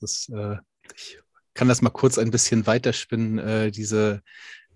[0.00, 0.56] Ist, äh,
[0.94, 1.18] ich
[1.54, 3.38] kann das mal kurz ein bisschen weiterspinnen.
[3.38, 4.22] Äh, diese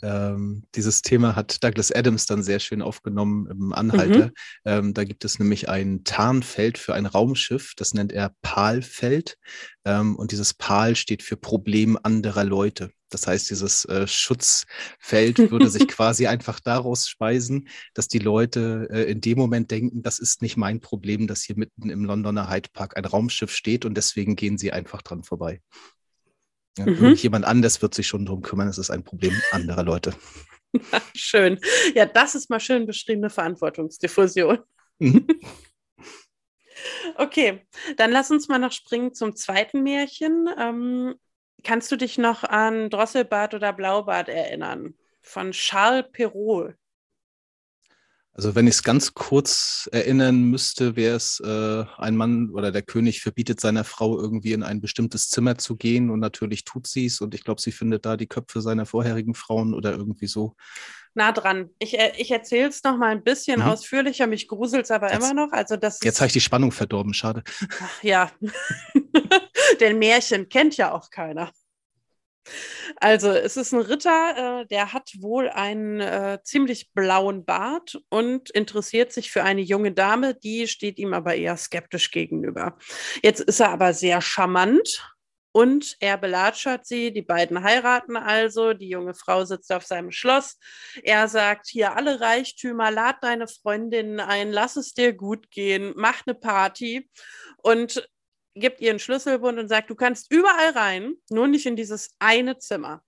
[0.02, 4.26] ähm, dieses Thema hat Douglas Adams dann sehr schön aufgenommen im Anhalter.
[4.26, 4.32] Mhm.
[4.64, 9.36] Ähm, da gibt es nämlich ein Tarnfeld für ein Raumschiff, das nennt er PAL-Feld.
[9.84, 12.90] Ähm, und dieses PAL steht für Problem anderer Leute.
[13.10, 19.10] Das heißt, dieses äh, Schutzfeld würde sich quasi einfach daraus speisen, dass die Leute äh,
[19.10, 22.70] in dem Moment denken, das ist nicht mein Problem, dass hier mitten im Londoner Hyde
[22.72, 25.60] Park ein Raumschiff steht und deswegen gehen sie einfach dran vorbei.
[26.78, 27.14] Ja, mhm.
[27.14, 30.14] Jemand anders wird sich schon darum kümmern, es ist ein Problem anderer Leute.
[31.14, 31.58] schön.
[31.94, 34.58] Ja, das ist mal schön beschriebene Verantwortungsdiffusion.
[34.98, 35.26] Mhm.
[37.16, 37.60] Okay,
[37.98, 40.48] dann lass uns mal noch springen zum zweiten Märchen.
[40.58, 41.14] Ähm,
[41.62, 44.94] kannst du dich noch an Drosselbart oder Blaubart erinnern?
[45.20, 46.74] Von Charles Perrault.
[48.32, 52.82] Also wenn ich es ganz kurz erinnern müsste, wäre es äh, ein Mann oder der
[52.82, 57.06] König verbietet seiner Frau irgendwie in ein bestimmtes Zimmer zu gehen und natürlich tut sie
[57.06, 60.54] es und ich glaube, sie findet da die Köpfe seiner vorherigen Frauen oder irgendwie so.
[61.14, 61.70] Nah dran.
[61.80, 63.66] Ich, äh, ich erzähle es noch mal ein bisschen mhm.
[63.66, 65.52] ausführlicher, mich gruselt es aber jetzt, immer noch.
[65.52, 67.42] Also das jetzt habe ich die Spannung verdorben, schade.
[67.82, 68.30] Ach, ja,
[69.80, 71.50] den Märchen kennt ja auch keiner.
[72.96, 78.50] Also es ist ein Ritter, äh, der hat wohl einen äh, ziemlich blauen Bart und
[78.50, 82.76] interessiert sich für eine junge Dame, die steht ihm aber eher skeptisch gegenüber.
[83.22, 85.02] Jetzt ist er aber sehr charmant
[85.52, 87.12] und er belatschert sie.
[87.12, 88.72] Die beiden heiraten also.
[88.72, 90.58] Die junge Frau sitzt auf seinem Schloss.
[91.02, 96.22] Er sagt: Hier alle Reichtümer, lad deine Freundinnen ein, lass es dir gut gehen, mach
[96.26, 97.10] eine Party.
[97.58, 98.08] Und
[98.54, 102.58] gibt ihr einen Schlüsselbund und sagt, du kannst überall rein, nur nicht in dieses eine
[102.58, 103.02] Zimmer.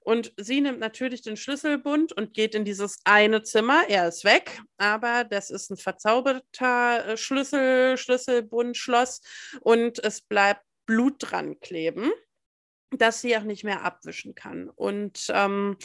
[0.00, 3.84] Und sie nimmt natürlich den Schlüsselbund und geht in dieses eine Zimmer.
[3.88, 9.20] Er ist weg, aber das ist ein verzauberter äh, Schlüssel, Schlüsselbund, Schloss
[9.62, 12.12] und es bleibt Blut dran kleben
[12.92, 14.70] dass sie auch nicht mehr abwischen kann.
[14.70, 15.76] Und ähm,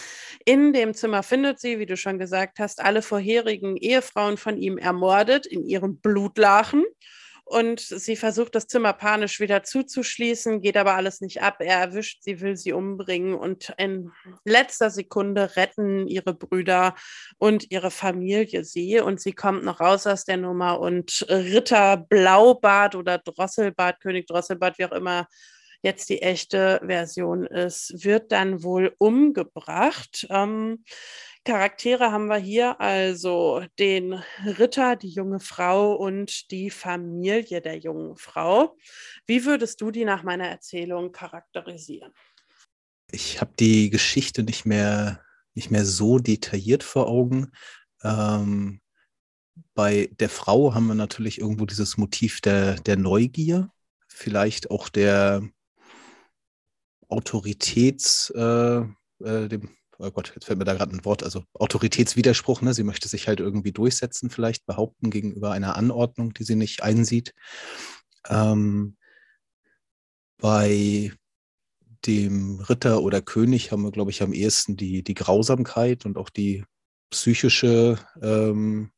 [0.45, 4.77] in dem Zimmer findet sie, wie du schon gesagt hast, alle vorherigen Ehefrauen von ihm
[4.77, 6.85] ermordet in ihrem Blutlachen
[7.51, 11.57] und sie versucht das Zimmer panisch wieder zuzuschließen, geht aber alles nicht ab.
[11.59, 14.11] Er erwischt sie, will sie umbringen und in
[14.45, 16.95] letzter Sekunde retten ihre Brüder
[17.37, 22.95] und ihre Familie sie und sie kommt noch raus aus der Nummer und Ritter Blaubart
[22.95, 25.27] oder Drosselbart, König Drosselbart, wie auch immer
[25.83, 30.27] jetzt die echte Version ist, wird dann wohl umgebracht.
[30.29, 30.83] Ähm,
[31.43, 34.13] Charaktere haben wir hier also den
[34.45, 38.77] Ritter, die junge Frau und die Familie der jungen Frau.
[39.25, 42.13] Wie würdest du die nach meiner Erzählung charakterisieren?
[43.11, 45.23] Ich habe die Geschichte nicht mehr,
[45.55, 47.51] nicht mehr so detailliert vor Augen.
[48.03, 48.79] Ähm,
[49.73, 53.71] bei der Frau haben wir natürlich irgendwo dieses Motiv der, der Neugier,
[54.07, 55.41] vielleicht auch der
[57.09, 58.81] Autoritäts, äh,
[59.23, 62.73] äh, dem oh Gott, jetzt fällt mir da gerade ein Wort, also Autoritätswiderspruch, ne?
[62.73, 67.33] sie möchte sich halt irgendwie durchsetzen, vielleicht behaupten gegenüber einer Anordnung, die sie nicht einsieht.
[68.27, 68.97] Ähm,
[70.37, 71.11] bei
[72.05, 76.29] dem Ritter oder König haben wir, glaube ich, am ehesten die, die Grausamkeit und auch
[76.29, 76.65] die
[77.11, 78.91] psychische, ähm,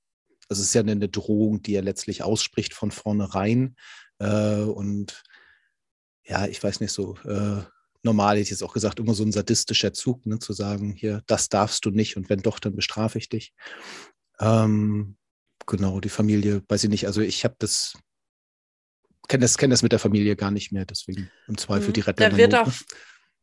[0.48, 3.76] also es ist ja eine Drohung, die er letztlich ausspricht von vornherein.
[4.20, 5.24] Äh, und
[6.24, 7.63] ja, ich weiß nicht so, äh,
[8.04, 11.24] normal, hätte ich jetzt auch gesagt, immer so ein sadistischer Zug, ne, zu sagen, hier,
[11.28, 13.54] das darfst du nicht und wenn doch, dann bestrafe ich dich.
[14.39, 15.16] Ähm,
[15.66, 17.94] genau, die Familie, weiß ich nicht, also ich habe das,
[19.28, 21.94] kenne das, kenn das mit der Familie gar nicht mehr, deswegen im Zweifel mhm.
[21.94, 22.30] die Rettung.
[22.30, 22.72] Da wird auch,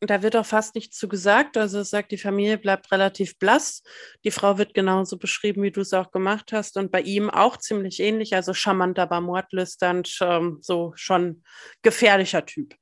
[0.01, 1.57] da wird auch fast nichts zu gesagt.
[1.57, 3.83] Also es sagt, die Familie bleibt relativ blass.
[4.23, 6.77] Die Frau wird genauso beschrieben, wie du es auch gemacht hast.
[6.77, 8.33] Und bei ihm auch ziemlich ähnlich.
[8.33, 11.43] Also charmant, aber mordlüsternd, ähm, so schon
[11.83, 12.75] gefährlicher Typ.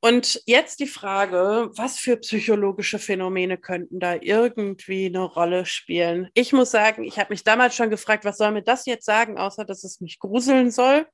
[0.00, 6.28] Und jetzt die Frage, was für psychologische Phänomene könnten da irgendwie eine Rolle spielen?
[6.34, 9.38] Ich muss sagen, ich habe mich damals schon gefragt, was soll mir das jetzt sagen,
[9.38, 11.06] außer dass es mich gruseln soll.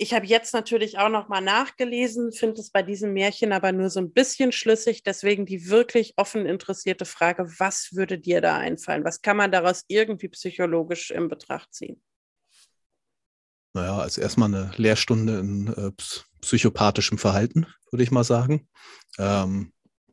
[0.00, 3.90] Ich habe jetzt natürlich auch noch mal nachgelesen, finde es bei diesem Märchen aber nur
[3.90, 5.02] so ein bisschen schlüssig.
[5.02, 9.04] Deswegen die wirklich offen interessierte Frage, was würde dir da einfallen?
[9.04, 12.00] Was kann man daraus irgendwie psychologisch in Betracht ziehen?
[13.78, 15.92] Naja, also erstmal eine Lehrstunde in äh,
[16.40, 18.66] psychopathischem Verhalten, würde ich mal sagen.
[19.18, 19.72] Ähm,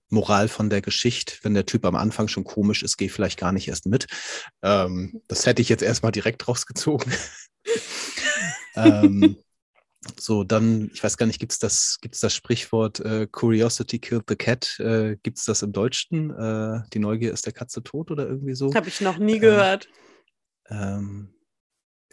[0.09, 3.51] Moral von der Geschichte, wenn der Typ am Anfang schon komisch ist, geh vielleicht gar
[3.51, 4.05] nicht erst mit.
[4.61, 7.11] Ähm, das hätte ich jetzt erstmal direkt rausgezogen.
[8.75, 9.37] ähm,
[10.19, 14.25] so, dann, ich weiß gar nicht, gibt es das, gibt's das Sprichwort äh, Curiosity killed
[14.27, 14.79] the cat?
[14.79, 16.29] Äh, gibt es das im Deutschen?
[16.29, 18.71] Äh, die Neugier ist der Katze tot oder irgendwie so?
[18.75, 19.89] Habe ich noch nie gehört.
[20.69, 21.34] Ähm,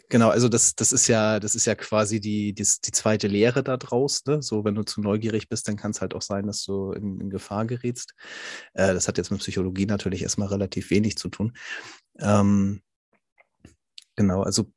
[0.09, 3.63] Genau, also das, das ist ja, das ist ja quasi die, die, die zweite Lehre
[3.63, 4.23] da draus.
[4.25, 4.41] Ne?
[4.41, 7.19] So, wenn du zu neugierig bist, dann kann es halt auch sein, dass du in,
[7.19, 8.13] in Gefahr gerätst.
[8.73, 11.53] Äh, das hat jetzt mit Psychologie natürlich erstmal relativ wenig zu tun.
[12.19, 12.81] Ähm,
[14.15, 14.71] genau, also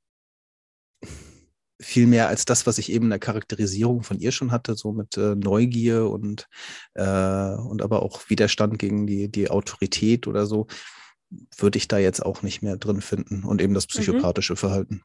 [1.81, 4.93] viel mehr als das, was ich eben in der Charakterisierung von ihr schon hatte, so
[4.93, 6.49] mit äh, Neugier und,
[6.95, 10.67] äh, und aber auch Widerstand gegen die, die Autorität oder so,
[11.59, 13.89] würde ich da jetzt auch nicht mehr drin finden und eben das mhm.
[13.89, 14.59] psychopathische mhm.
[14.59, 15.03] Verhalten.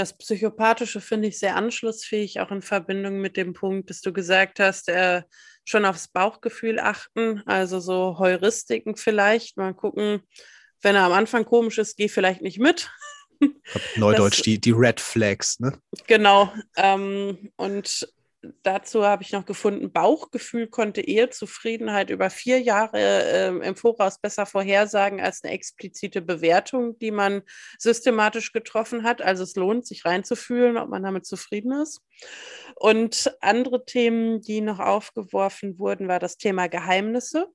[0.00, 4.58] Das Psychopathische finde ich sehr anschlussfähig, auch in Verbindung mit dem Punkt, dass du gesagt
[4.58, 5.24] hast, äh,
[5.66, 10.22] schon aufs Bauchgefühl achten, also so Heuristiken vielleicht, mal gucken,
[10.80, 12.90] wenn er am Anfang komisch ist, geh vielleicht nicht mit.
[13.96, 15.78] Neudeutsch, das, die, die Red Flags, ne?
[16.06, 16.50] Genau.
[16.78, 18.08] Ähm, und
[18.62, 24.46] dazu habe ich noch gefunden, Bauchgefühl konnte Ehezufriedenheit über vier Jahre äh, im Voraus besser
[24.46, 27.42] vorhersagen als eine explizite Bewertung, die man
[27.78, 29.22] systematisch getroffen hat.
[29.22, 32.00] Also es lohnt sich reinzufühlen, ob man damit zufrieden ist.
[32.76, 37.46] Und andere Themen, die noch aufgeworfen wurden, war das Thema Geheimnisse.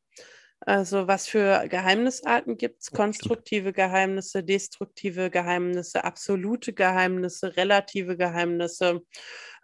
[0.61, 2.91] Also was für Geheimnisarten gibt es?
[2.91, 9.01] Konstruktive Geheimnisse, destruktive Geheimnisse, absolute Geheimnisse, relative Geheimnisse.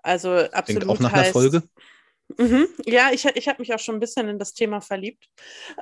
[0.02, 1.64] Also absolut Klingt auch nach heißt, einer Folge.
[2.38, 2.68] Mhm.
[2.86, 5.28] Ja, ich, ich habe mich auch schon ein bisschen in das Thema verliebt.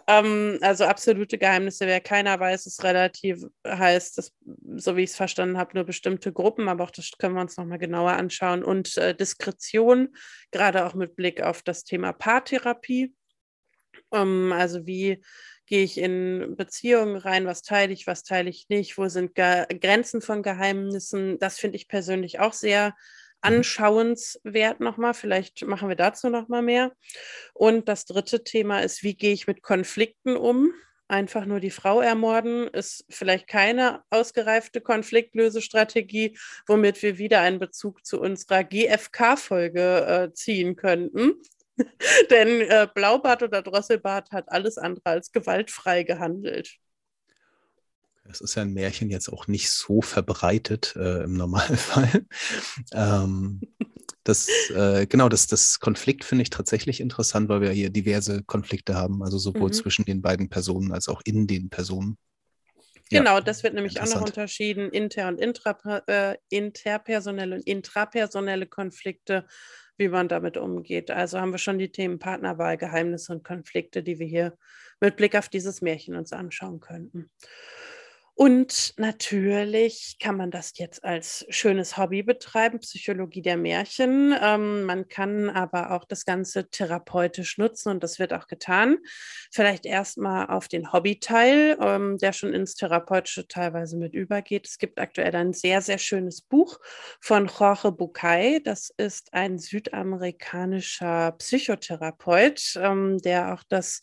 [0.08, 4.34] Ähm, also absolute Geheimnisse, wer keiner weiß, ist relativ, heißt das,
[4.76, 7.58] so wie ich es verstanden habe, nur bestimmte Gruppen, aber auch das können wir uns
[7.58, 8.64] nochmal genauer anschauen.
[8.64, 10.16] Und äh, Diskretion,
[10.52, 13.14] gerade auch mit Blick auf das Thema Paartherapie.
[14.12, 15.22] Ähm, also wie
[15.66, 19.68] gehe ich in Beziehungen rein, was teile ich, was teile ich nicht, wo sind Ge
[19.80, 21.38] Grenzen von Geheimnissen.
[21.38, 22.96] Das finde ich persönlich auch sehr.
[23.42, 25.14] Anschauenswert nochmal.
[25.14, 26.92] Vielleicht machen wir dazu nochmal mehr.
[27.54, 30.72] Und das dritte Thema ist, wie gehe ich mit Konflikten um?
[31.08, 38.06] Einfach nur die Frau ermorden ist vielleicht keine ausgereifte Konfliktlösestrategie, womit wir wieder einen Bezug
[38.06, 41.34] zu unserer GFK-Folge äh, ziehen könnten.
[42.30, 46.78] Denn äh, Blaubart oder Drosselbart hat alles andere als gewaltfrei gehandelt.
[48.30, 52.26] Es ist ja ein Märchen jetzt auch nicht so verbreitet äh, im Normalfall.
[52.94, 53.62] ähm,
[54.24, 58.96] das, äh, genau, das, das Konflikt finde ich tatsächlich interessant, weil wir hier diverse Konflikte
[58.96, 59.74] haben, also sowohl mhm.
[59.74, 62.18] zwischen den beiden Personen als auch in den Personen.
[63.10, 68.68] Genau, ja, das wird nämlich auch noch unterschieden, inter- und intra, äh, interpersonelle und intrapersonelle
[68.68, 69.48] Konflikte,
[69.98, 71.10] wie man damit umgeht.
[71.10, 74.58] Also haben wir schon die Themen Partnerwahl, Geheimnisse und Konflikte, die wir hier
[75.02, 77.32] mit Blick auf dieses Märchen uns anschauen könnten.
[78.42, 84.34] Und natürlich kann man das jetzt als schönes Hobby betreiben, Psychologie der Märchen.
[84.42, 89.00] Ähm, man kann aber auch das Ganze therapeutisch nutzen und das wird auch getan.
[89.52, 94.68] Vielleicht erstmal auf den Hobbyteil, ähm, der schon ins Therapeutische teilweise mit übergeht.
[94.68, 96.80] Es gibt aktuell ein sehr, sehr schönes Buch
[97.20, 98.62] von Jorge Bucay.
[98.64, 104.02] Das ist ein südamerikanischer Psychotherapeut, ähm, der auch das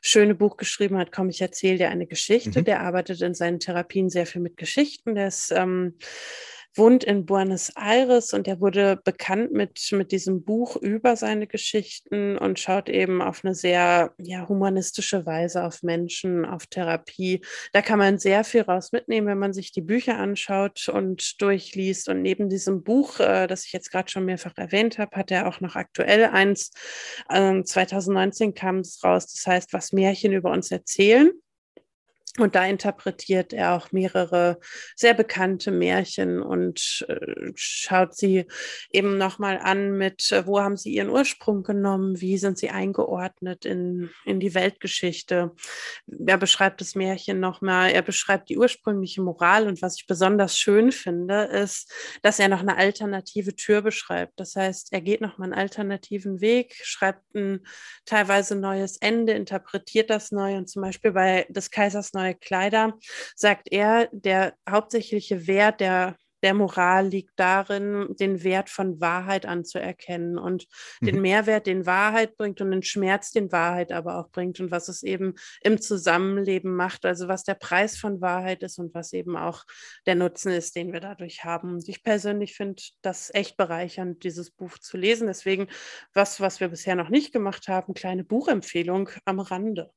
[0.00, 2.60] schöne Buch geschrieben hat, Komm, ich erzähle dir eine Geschichte.
[2.60, 2.64] Mhm.
[2.64, 5.14] Der arbeitet in seinen Therapien Therapien sehr viel mit Geschichten.
[5.14, 5.94] Der ist, ähm,
[6.76, 12.36] wohnt in Buenos Aires und er wurde bekannt mit, mit diesem Buch über seine Geschichten
[12.36, 17.42] und schaut eben auf eine sehr ja, humanistische Weise auf Menschen, auf Therapie.
[17.72, 22.08] Da kann man sehr viel raus mitnehmen, wenn man sich die Bücher anschaut und durchliest.
[22.08, 25.46] Und neben diesem Buch, äh, das ich jetzt gerade schon mehrfach erwähnt habe, hat er
[25.46, 26.72] auch noch aktuell eins.
[27.28, 31.30] Äh, 2019 kam es raus, das heißt, was Märchen über uns erzählen.
[32.36, 34.58] Und da interpretiert er auch mehrere
[34.96, 38.46] sehr bekannte Märchen und äh, schaut sie
[38.90, 43.64] eben nochmal an mit, äh, wo haben sie ihren Ursprung genommen, wie sind sie eingeordnet
[43.64, 45.52] in, in die Weltgeschichte.
[46.26, 50.90] Er beschreibt das Märchen nochmal, er beschreibt die ursprüngliche Moral und was ich besonders schön
[50.90, 51.92] finde, ist,
[52.22, 54.40] dass er noch eine alternative Tür beschreibt.
[54.40, 57.64] Das heißt, er geht nochmal einen alternativen Weg, schreibt ein
[58.06, 62.94] teilweise neues Ende, interpretiert das neu und zum Beispiel bei des Kaisers Neue neue Kleider,
[63.36, 70.36] sagt er, der hauptsächliche Wert der der Moral liegt darin, den Wert von Wahrheit anzuerkennen
[70.36, 70.66] und
[71.00, 71.06] mhm.
[71.06, 74.88] den Mehrwert, den Wahrheit bringt und den Schmerz, den Wahrheit aber auch bringt und was
[74.88, 79.38] es eben im Zusammenleben macht, also was der Preis von Wahrheit ist und was eben
[79.38, 79.64] auch
[80.04, 81.72] der Nutzen ist, den wir dadurch haben.
[81.72, 85.28] Und ich persönlich finde das echt bereichernd, dieses Buch zu lesen.
[85.28, 85.68] Deswegen
[86.12, 89.90] was, was wir bisher noch nicht gemacht haben, kleine Buchempfehlung am Rande.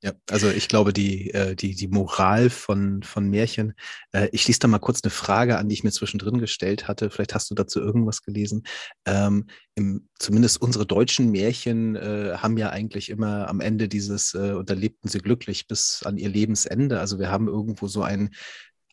[0.00, 3.74] Ja, also ich glaube, die, äh, die, die Moral von, von Märchen,
[4.12, 7.10] äh, ich schließe da mal kurz eine Frage an, die ich mir zwischendrin gestellt hatte.
[7.10, 8.62] Vielleicht hast du dazu irgendwas gelesen.
[9.06, 14.52] Ähm, im, zumindest unsere deutschen Märchen äh, haben ja eigentlich immer am Ende dieses, äh,
[14.52, 17.00] und da lebten sie glücklich bis an ihr Lebensende.
[17.00, 18.30] Also wir haben irgendwo so ein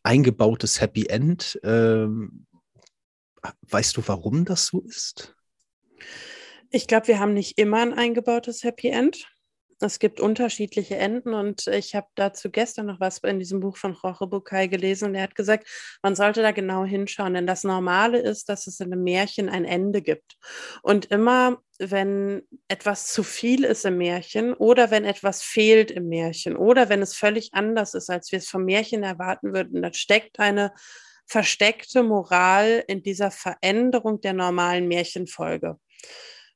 [0.02, 1.60] eingebautes Happy End.
[1.63, 2.48] Ähm,
[3.70, 5.36] weißt du, warum das so ist?
[6.72, 9.28] Ich glaube, wir haben nicht immer ein eingebautes Happy End
[9.80, 13.97] es gibt unterschiedliche Enden und ich habe dazu gestern noch was in diesem Buch von
[14.01, 15.67] Jorge Bucay gelesen und er hat gesagt,
[16.01, 19.65] man sollte da genau hinschauen, denn das Normale ist, dass es in einem Märchen ein
[19.65, 20.38] Ende gibt.
[20.82, 26.55] Und immer, wenn etwas zu viel ist im Märchen oder wenn etwas fehlt im Märchen
[26.55, 30.39] oder wenn es völlig anders ist, als wir es vom Märchen erwarten würden, dann steckt
[30.39, 30.71] eine
[31.28, 35.78] versteckte Moral in dieser Veränderung der normalen Märchenfolge.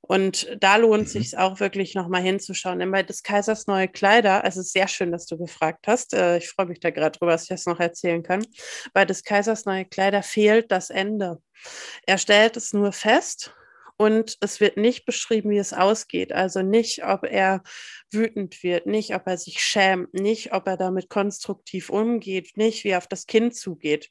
[0.02, 1.08] Und da lohnt mhm.
[1.08, 2.80] sich auch wirklich nochmal hinzuschauen.
[2.80, 6.14] Denn bei des Kaisers neue Kleider, also es ist sehr schön, dass du gefragt hast.
[6.14, 8.46] Äh, ich freue mich da gerade drüber, dass ich das noch erzählen kann.
[8.94, 11.42] Bei des Kaisers neue Kleider fehlt das Ende.
[12.08, 13.54] Er stellt es nur fest
[13.98, 16.32] und es wird nicht beschrieben, wie es ausgeht.
[16.32, 17.62] Also nicht, ob er
[18.12, 22.90] wütend wird, nicht, ob er sich schämt, nicht, ob er damit konstruktiv umgeht, nicht, wie
[22.90, 24.10] er auf das Kind zugeht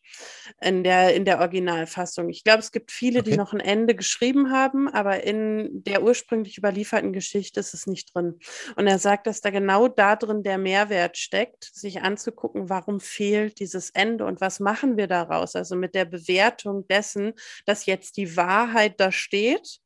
[0.60, 2.28] in der, in der Originalfassung.
[2.28, 3.30] Ich glaube, es gibt viele, okay.
[3.30, 8.14] die noch ein Ende geschrieben haben, aber in der ursprünglich überlieferten Geschichte ist es nicht
[8.14, 8.38] drin.
[8.76, 13.60] Und er sagt, dass da genau da drin der Mehrwert steckt, sich anzugucken, warum fehlt
[13.60, 15.56] dieses Ende und was machen wir daraus?
[15.56, 17.32] Also mit der Bewertung dessen,
[17.66, 19.80] dass jetzt die Wahrheit da steht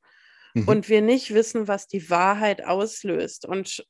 [0.54, 0.68] mhm.
[0.68, 3.46] und wir nicht wissen, was die Wahrheit auslöst.
[3.46, 3.86] Und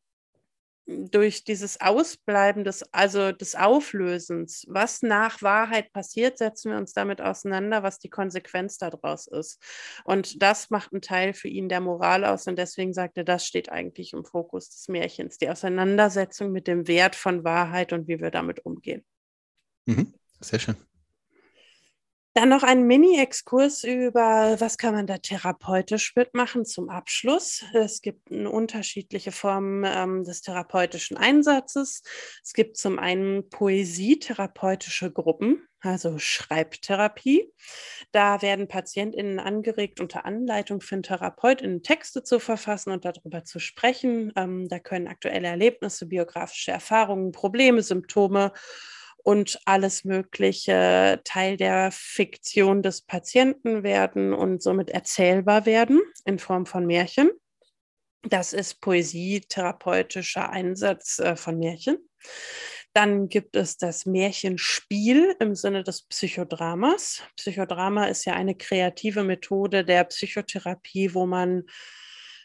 [0.86, 7.20] durch dieses Ausbleiben des, also des Auflösens, was nach Wahrheit passiert, setzen wir uns damit
[7.20, 9.62] auseinander, was die Konsequenz daraus ist.
[10.04, 12.46] Und das macht einen Teil für ihn der Moral aus.
[12.46, 16.88] Und deswegen sagt er, das steht eigentlich im Fokus des Märchens, die Auseinandersetzung mit dem
[16.88, 19.04] Wert von Wahrheit und wie wir damit umgehen.
[19.86, 20.14] Mhm.
[20.40, 20.76] Sehr schön.
[22.34, 27.62] Dann noch ein Mini-Exkurs über, was kann man da therapeutisch mitmachen zum Abschluss.
[27.74, 32.02] Es gibt unterschiedliche Formen ähm, des therapeutischen Einsatzes.
[32.42, 37.52] Es gibt zum einen Poesietherapeutische Gruppen, also Schreibtherapie.
[38.12, 43.58] Da werden PatientInnen angeregt, unter Anleitung für einen TherapeutInnen Texte zu verfassen und darüber zu
[43.58, 44.32] sprechen.
[44.36, 48.54] Ähm, da können aktuelle Erlebnisse, biografische Erfahrungen, Probleme, Symptome
[49.22, 56.66] und alles Mögliche Teil der Fiktion des Patienten werden und somit erzählbar werden in Form
[56.66, 57.30] von Märchen.
[58.22, 61.98] Das ist poesietherapeutischer Einsatz äh, von Märchen.
[62.92, 67.22] Dann gibt es das Märchenspiel im Sinne des Psychodramas.
[67.36, 71.64] Psychodrama ist ja eine kreative Methode der Psychotherapie, wo man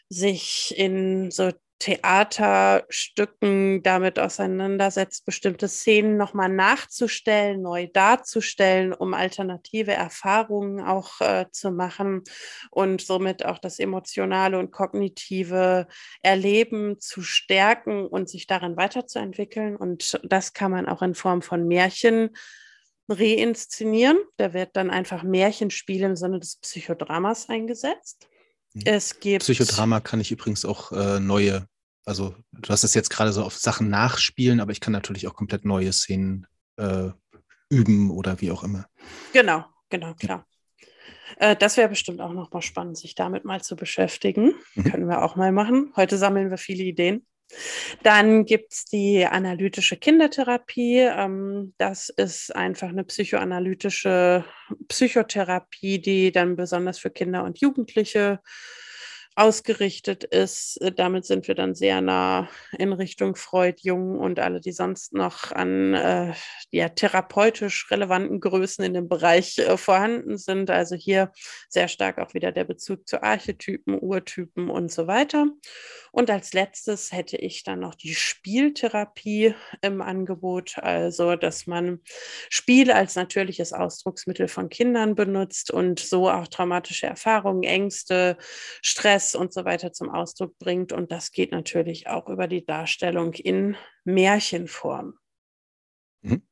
[0.08, 10.80] sich in so Theaterstücken damit auseinandersetzt, bestimmte Szenen nochmal nachzustellen, neu darzustellen, um alternative Erfahrungen
[10.80, 12.24] auch äh, zu machen
[12.70, 15.86] und somit auch das emotionale und kognitive
[16.22, 19.76] Erleben zu stärken und sich darin weiterzuentwickeln.
[19.76, 22.30] Und das kann man auch in Form von Märchen
[23.08, 24.18] reinszenieren.
[24.36, 28.28] Da wird dann einfach Märchenspiel im Sinne des Psychodramas eingesetzt.
[28.84, 29.42] Es gibt.
[29.42, 31.66] Psychodrama kann ich übrigens auch äh, neue,
[32.04, 35.34] also du hast es jetzt gerade so auf Sachen nachspielen, aber ich kann natürlich auch
[35.34, 37.10] komplett neue Szenen äh,
[37.70, 38.86] üben oder wie auch immer.
[39.32, 40.46] Genau, genau, klar.
[40.48, 41.50] Ja.
[41.50, 44.54] Äh, das wäre bestimmt auch nochmal spannend, sich damit mal zu beschäftigen.
[44.74, 44.84] Mhm.
[44.84, 45.92] Können wir auch mal machen.
[45.96, 47.26] Heute sammeln wir viele Ideen.
[48.02, 50.98] Dann gibt es die analytische Kindertherapie.
[50.98, 54.44] Ähm, das ist einfach eine psychoanalytische
[54.88, 58.40] Psychotherapie, die dann besonders für Kinder und Jugendliche
[59.38, 60.80] ausgerichtet ist.
[60.82, 65.12] Äh, damit sind wir dann sehr nah in Richtung Freud, Jung und alle, die sonst
[65.14, 66.34] noch an äh,
[66.70, 70.70] ja, therapeutisch relevanten Größen in dem Bereich äh, vorhanden sind.
[70.70, 71.30] Also hier
[71.68, 75.46] sehr stark auch wieder der Bezug zu Archetypen, Urtypen und so weiter.
[76.10, 82.00] Und als letztes hätte ich dann noch die Spieltherapie im Angebot, also dass man
[82.50, 88.36] Spiel als natürliches Ausdrucksmittel von Kindern benutzt und so auch traumatische Erfahrungen, Ängste,
[88.82, 90.92] Stress, Stress und so weiter zum Ausdruck bringt.
[90.92, 95.14] Und das geht natürlich auch über die Darstellung in Märchenform.
[96.22, 96.42] Mhm.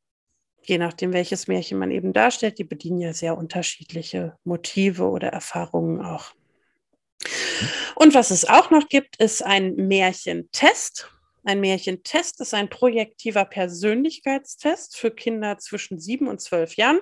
[0.62, 6.00] Je nachdem, welches Märchen man eben darstellt, die bedienen ja sehr unterschiedliche Motive oder Erfahrungen
[6.04, 6.34] auch.
[7.22, 7.68] Mhm.
[7.96, 11.10] Und was es auch noch gibt, ist ein Märchentest.
[11.46, 16.98] Ein Märchentest ist ein projektiver Persönlichkeitstest für Kinder zwischen sieben und zwölf Jahren.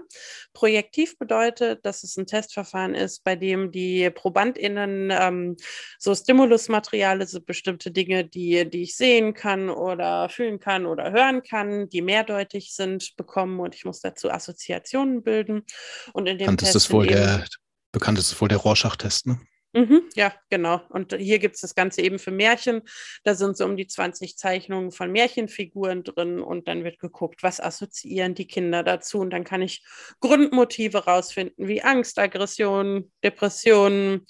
[0.53, 5.57] Projektiv bedeutet, dass es ein Testverfahren ist, bei dem die ProbandInnen ähm,
[5.99, 11.43] so Stimulusmaterial, also bestimmte Dinge, die, die ich sehen kann oder fühlen kann oder hören
[11.43, 15.65] kann, die mehrdeutig sind, bekommen und ich muss dazu Assoziationen bilden.
[16.13, 17.47] Und in dem Bekannt Test ist wohl der,
[17.93, 19.41] bekannt ist wohl der Rorschach-Test, ne?
[19.75, 20.83] Mhm, ja, genau.
[20.91, 22.83] Und hier gibt es das Ganze eben für Märchen.
[23.25, 27.61] Da sind so um die 20 Zeichnungen von Märchenfiguren drin und dann wird geguckt, was
[27.61, 29.19] assoziieren die Kinder dazu.
[29.19, 29.85] Und dann kann ich
[30.21, 34.25] Grundmotive rausfinden, wie Angst, Aggression, Depression,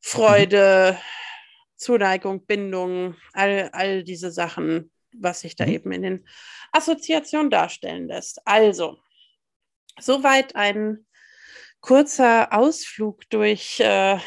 [0.00, 1.04] Freude, mhm.
[1.76, 5.72] Zuneigung, Bindung, all, all diese Sachen, was sich da mhm.
[5.72, 6.28] eben in den
[6.72, 8.40] Assoziationen darstellen lässt.
[8.46, 8.98] Also,
[10.00, 11.04] soweit ein
[11.80, 14.18] kurzer Ausflug durch äh,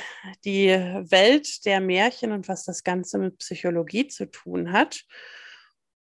[0.44, 5.04] die Welt der Märchen und was das Ganze mit Psychologie zu tun hat.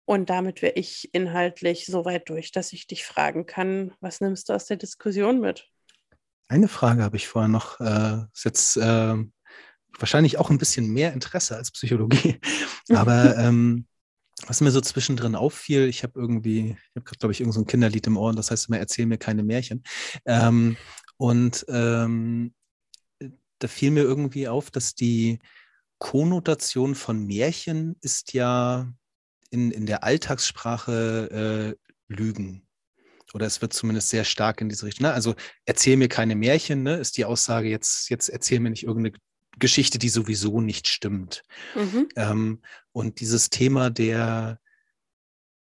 [0.05, 4.49] Und damit wäre ich inhaltlich so weit durch, dass ich dich fragen kann, was nimmst
[4.49, 5.69] du aus der Diskussion mit?
[6.49, 7.81] Eine Frage habe ich vorher noch.
[7.81, 9.15] Äh, ist jetzt äh,
[9.99, 12.39] wahrscheinlich auch ein bisschen mehr Interesse als Psychologie.
[12.91, 13.87] Aber ähm,
[14.47, 17.65] was mir so zwischendrin auffiel, ich habe irgendwie, ich habe gerade, glaube ich, irgendein so
[17.65, 19.83] Kinderlied im Ohr, das heißt immer, erzähl mir keine Märchen.
[20.27, 20.77] Ähm,
[21.23, 22.53] und ähm,
[23.61, 25.39] da fiel mir irgendwie auf, dass die
[25.99, 28.93] Konnotation von Märchen ist ja
[29.51, 32.67] in, in der Alltagssprache äh, Lügen.
[33.35, 35.07] Oder es wird zumindest sehr stark in diese Richtung.
[35.07, 35.13] Ne?
[35.13, 36.97] Also erzähl mir keine Märchen, ne?
[36.97, 39.17] ist die Aussage, jetzt, jetzt erzähl mir nicht irgendeine
[39.61, 41.45] Geschichte, die sowieso nicht stimmt.
[41.77, 42.09] Mhm.
[42.17, 44.59] Ähm, und dieses Thema der,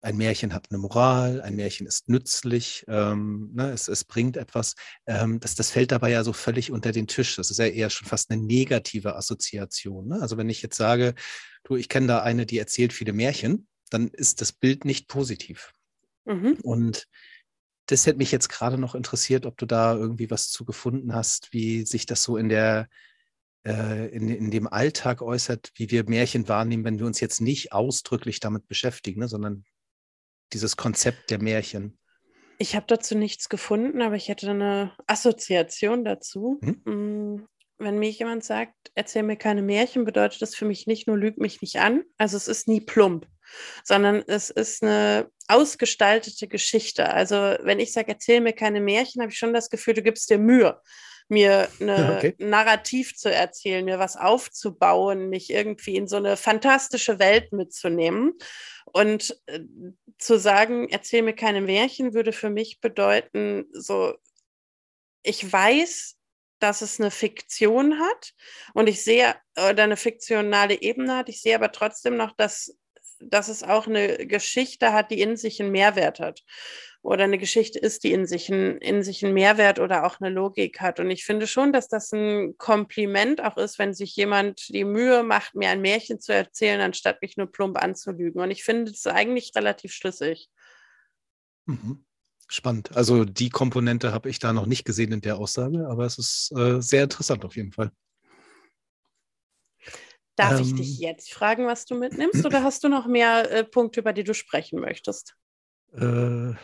[0.03, 4.75] ein Märchen hat eine Moral, ein Märchen ist nützlich, ähm, ne, es, es bringt etwas,
[5.07, 7.37] ähm, das, das fällt dabei ja so völlig unter den Tisch.
[7.37, 10.09] Das ist ja eher schon fast eine negative Assoziation.
[10.09, 10.21] Ne?
[10.21, 11.15] Also wenn ich jetzt sage,
[11.63, 15.73] du, ich kenne da eine, die erzählt viele Märchen, dann ist das Bild nicht positiv.
[16.25, 16.59] Mhm.
[16.63, 17.07] Und
[17.87, 21.53] das hätte mich jetzt gerade noch interessiert, ob du da irgendwie was zu gefunden hast,
[21.53, 22.89] wie sich das so in der
[23.65, 27.73] äh, in, in dem Alltag äußert, wie wir Märchen wahrnehmen, wenn wir uns jetzt nicht
[27.73, 29.65] ausdrücklich damit beschäftigen, ne, sondern
[30.53, 31.99] dieses Konzept der Märchen.
[32.59, 36.61] Ich habe dazu nichts gefunden, aber ich hätte eine Assoziation dazu.
[36.63, 37.47] Hm?
[37.79, 41.39] Wenn mir jemand sagt, erzähl mir keine Märchen, bedeutet das für mich nicht nur lüg
[41.39, 43.27] mich nicht an, also es ist nie plump,
[43.83, 47.09] sondern es ist eine ausgestaltete Geschichte.
[47.13, 50.31] Also wenn ich sage, erzähl mir keine Märchen, habe ich schon das Gefühl, du gibst
[50.31, 50.81] dir Mühe
[51.29, 52.35] mir eine okay.
[52.39, 58.35] Narrativ zu erzählen, mir was aufzubauen, mich irgendwie in so eine fantastische Welt mitzunehmen.
[58.87, 59.61] Und äh,
[60.19, 64.15] zu sagen, erzähl mir keine Märchen, würde für mich bedeuten, so,
[65.23, 66.17] ich weiß,
[66.59, 68.33] dass es eine Fiktion hat
[68.75, 72.77] und ich sehe, oder eine fiktionale Ebene hat, ich sehe aber trotzdem noch, dass,
[73.21, 76.43] dass es auch eine Geschichte hat, die in sich einen Mehrwert hat
[77.03, 80.33] oder eine Geschichte ist, die in sich, ein, in sich einen Mehrwert oder auch eine
[80.33, 81.01] Logik hat.
[81.01, 85.25] Und ich finde schon, dass das ein Kompliment auch ist, wenn sich jemand die Mühe
[85.25, 88.41] macht, mir ein Märchen zu erzählen, anstatt mich nur plump anzulügen.
[88.41, 90.49] Und ich finde es eigentlich relativ schlüssig.
[91.67, 92.05] Mhm.
[92.47, 92.97] Spannend.
[92.97, 96.53] Also die Komponente habe ich da noch nicht gesehen in der Aussage, aber es ist
[96.57, 97.91] äh, sehr interessant auf jeden Fall.
[100.37, 103.65] Darf ähm, ich dich jetzt fragen, was du mitnimmst, oder hast du noch mehr äh,
[103.65, 105.35] Punkte, über die du sprechen möchtest?
[105.95, 106.55] Äh,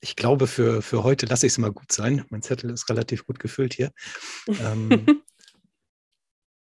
[0.00, 2.24] ich glaube, für, für heute lasse ich es mal gut sein.
[2.30, 3.90] Mein Zettel ist relativ gut gefüllt hier.
[4.60, 5.06] ähm,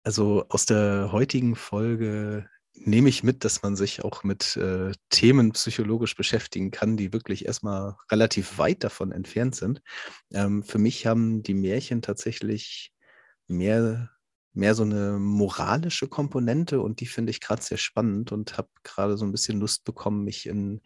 [0.03, 5.51] also aus der heutigen Folge nehme ich mit, dass man sich auch mit äh, Themen
[5.51, 9.81] psychologisch beschäftigen kann, die wirklich erstmal relativ weit davon entfernt sind.
[10.31, 12.91] Ähm, für mich haben die Märchen tatsächlich
[13.47, 14.09] mehr
[14.53, 19.17] mehr so eine moralische Komponente und die finde ich gerade sehr spannend und habe gerade
[19.17, 20.81] so ein bisschen Lust bekommen, mich in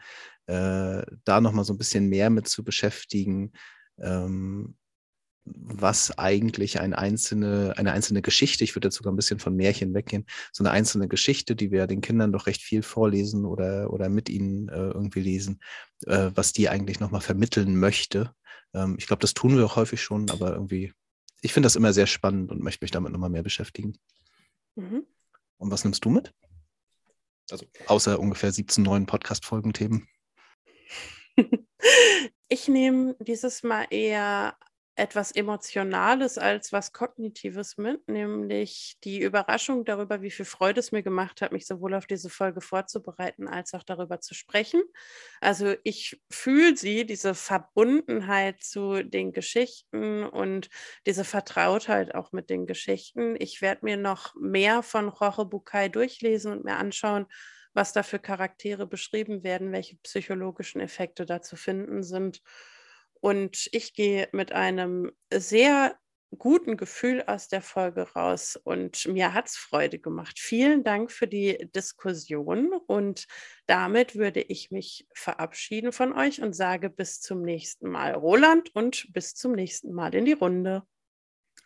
[0.48, 3.52] äh, da nochmal so ein bisschen mehr mit zu beschäftigen,
[4.00, 4.76] ähm,
[5.46, 9.94] was eigentlich ein einzelne, eine einzelne Geschichte, ich würde jetzt sogar ein bisschen von Märchen
[9.94, 14.10] weggehen, so eine einzelne Geschichte, die wir den Kindern doch recht viel vorlesen oder, oder
[14.10, 15.62] mit ihnen äh, irgendwie lesen,
[16.06, 18.34] äh, was die eigentlich nochmal vermitteln möchte.
[18.74, 20.92] Ähm, ich glaube, das tun wir auch häufig schon, aber irgendwie
[21.42, 23.98] ich finde das immer sehr spannend und möchte mich damit nochmal mehr beschäftigen.
[24.76, 25.06] Mhm.
[25.58, 26.34] Und was nimmst du mit?
[27.50, 30.08] Also außer ungefähr 17 neuen Podcast-Folgen-Themen.
[32.50, 34.58] Ich nehme dieses Mal eher
[34.96, 41.04] etwas Emotionales als was Kognitives mit, nämlich die Überraschung darüber, wie viel Freude es mir
[41.04, 44.82] gemacht hat, mich sowohl auf diese Folge vorzubereiten als auch darüber zu sprechen.
[45.40, 50.70] Also ich fühle sie, diese Verbundenheit zu den Geschichten und
[51.06, 53.36] diese Vertrautheit auch mit den Geschichten.
[53.40, 57.28] Ich werde mir noch mehr von Jorge Bucay durchlesen und mir anschauen,
[57.78, 62.42] was da für Charaktere beschrieben werden, welche psychologischen Effekte da zu finden sind.
[63.22, 65.96] Und ich gehe mit einem sehr
[66.36, 70.40] guten Gefühl aus der Folge raus und mir hat es Freude gemacht.
[70.40, 73.28] Vielen Dank für die Diskussion und
[73.68, 79.08] damit würde ich mich verabschieden von euch und sage bis zum nächsten Mal Roland und
[79.14, 80.84] bis zum nächsten Mal in die Runde.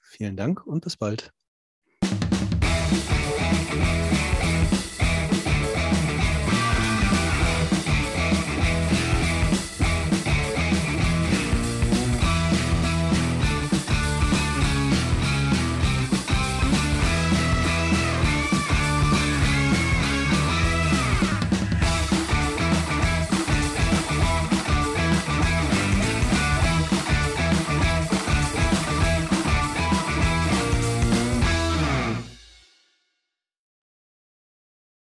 [0.04, 1.32] Vielen Dank und bis bald.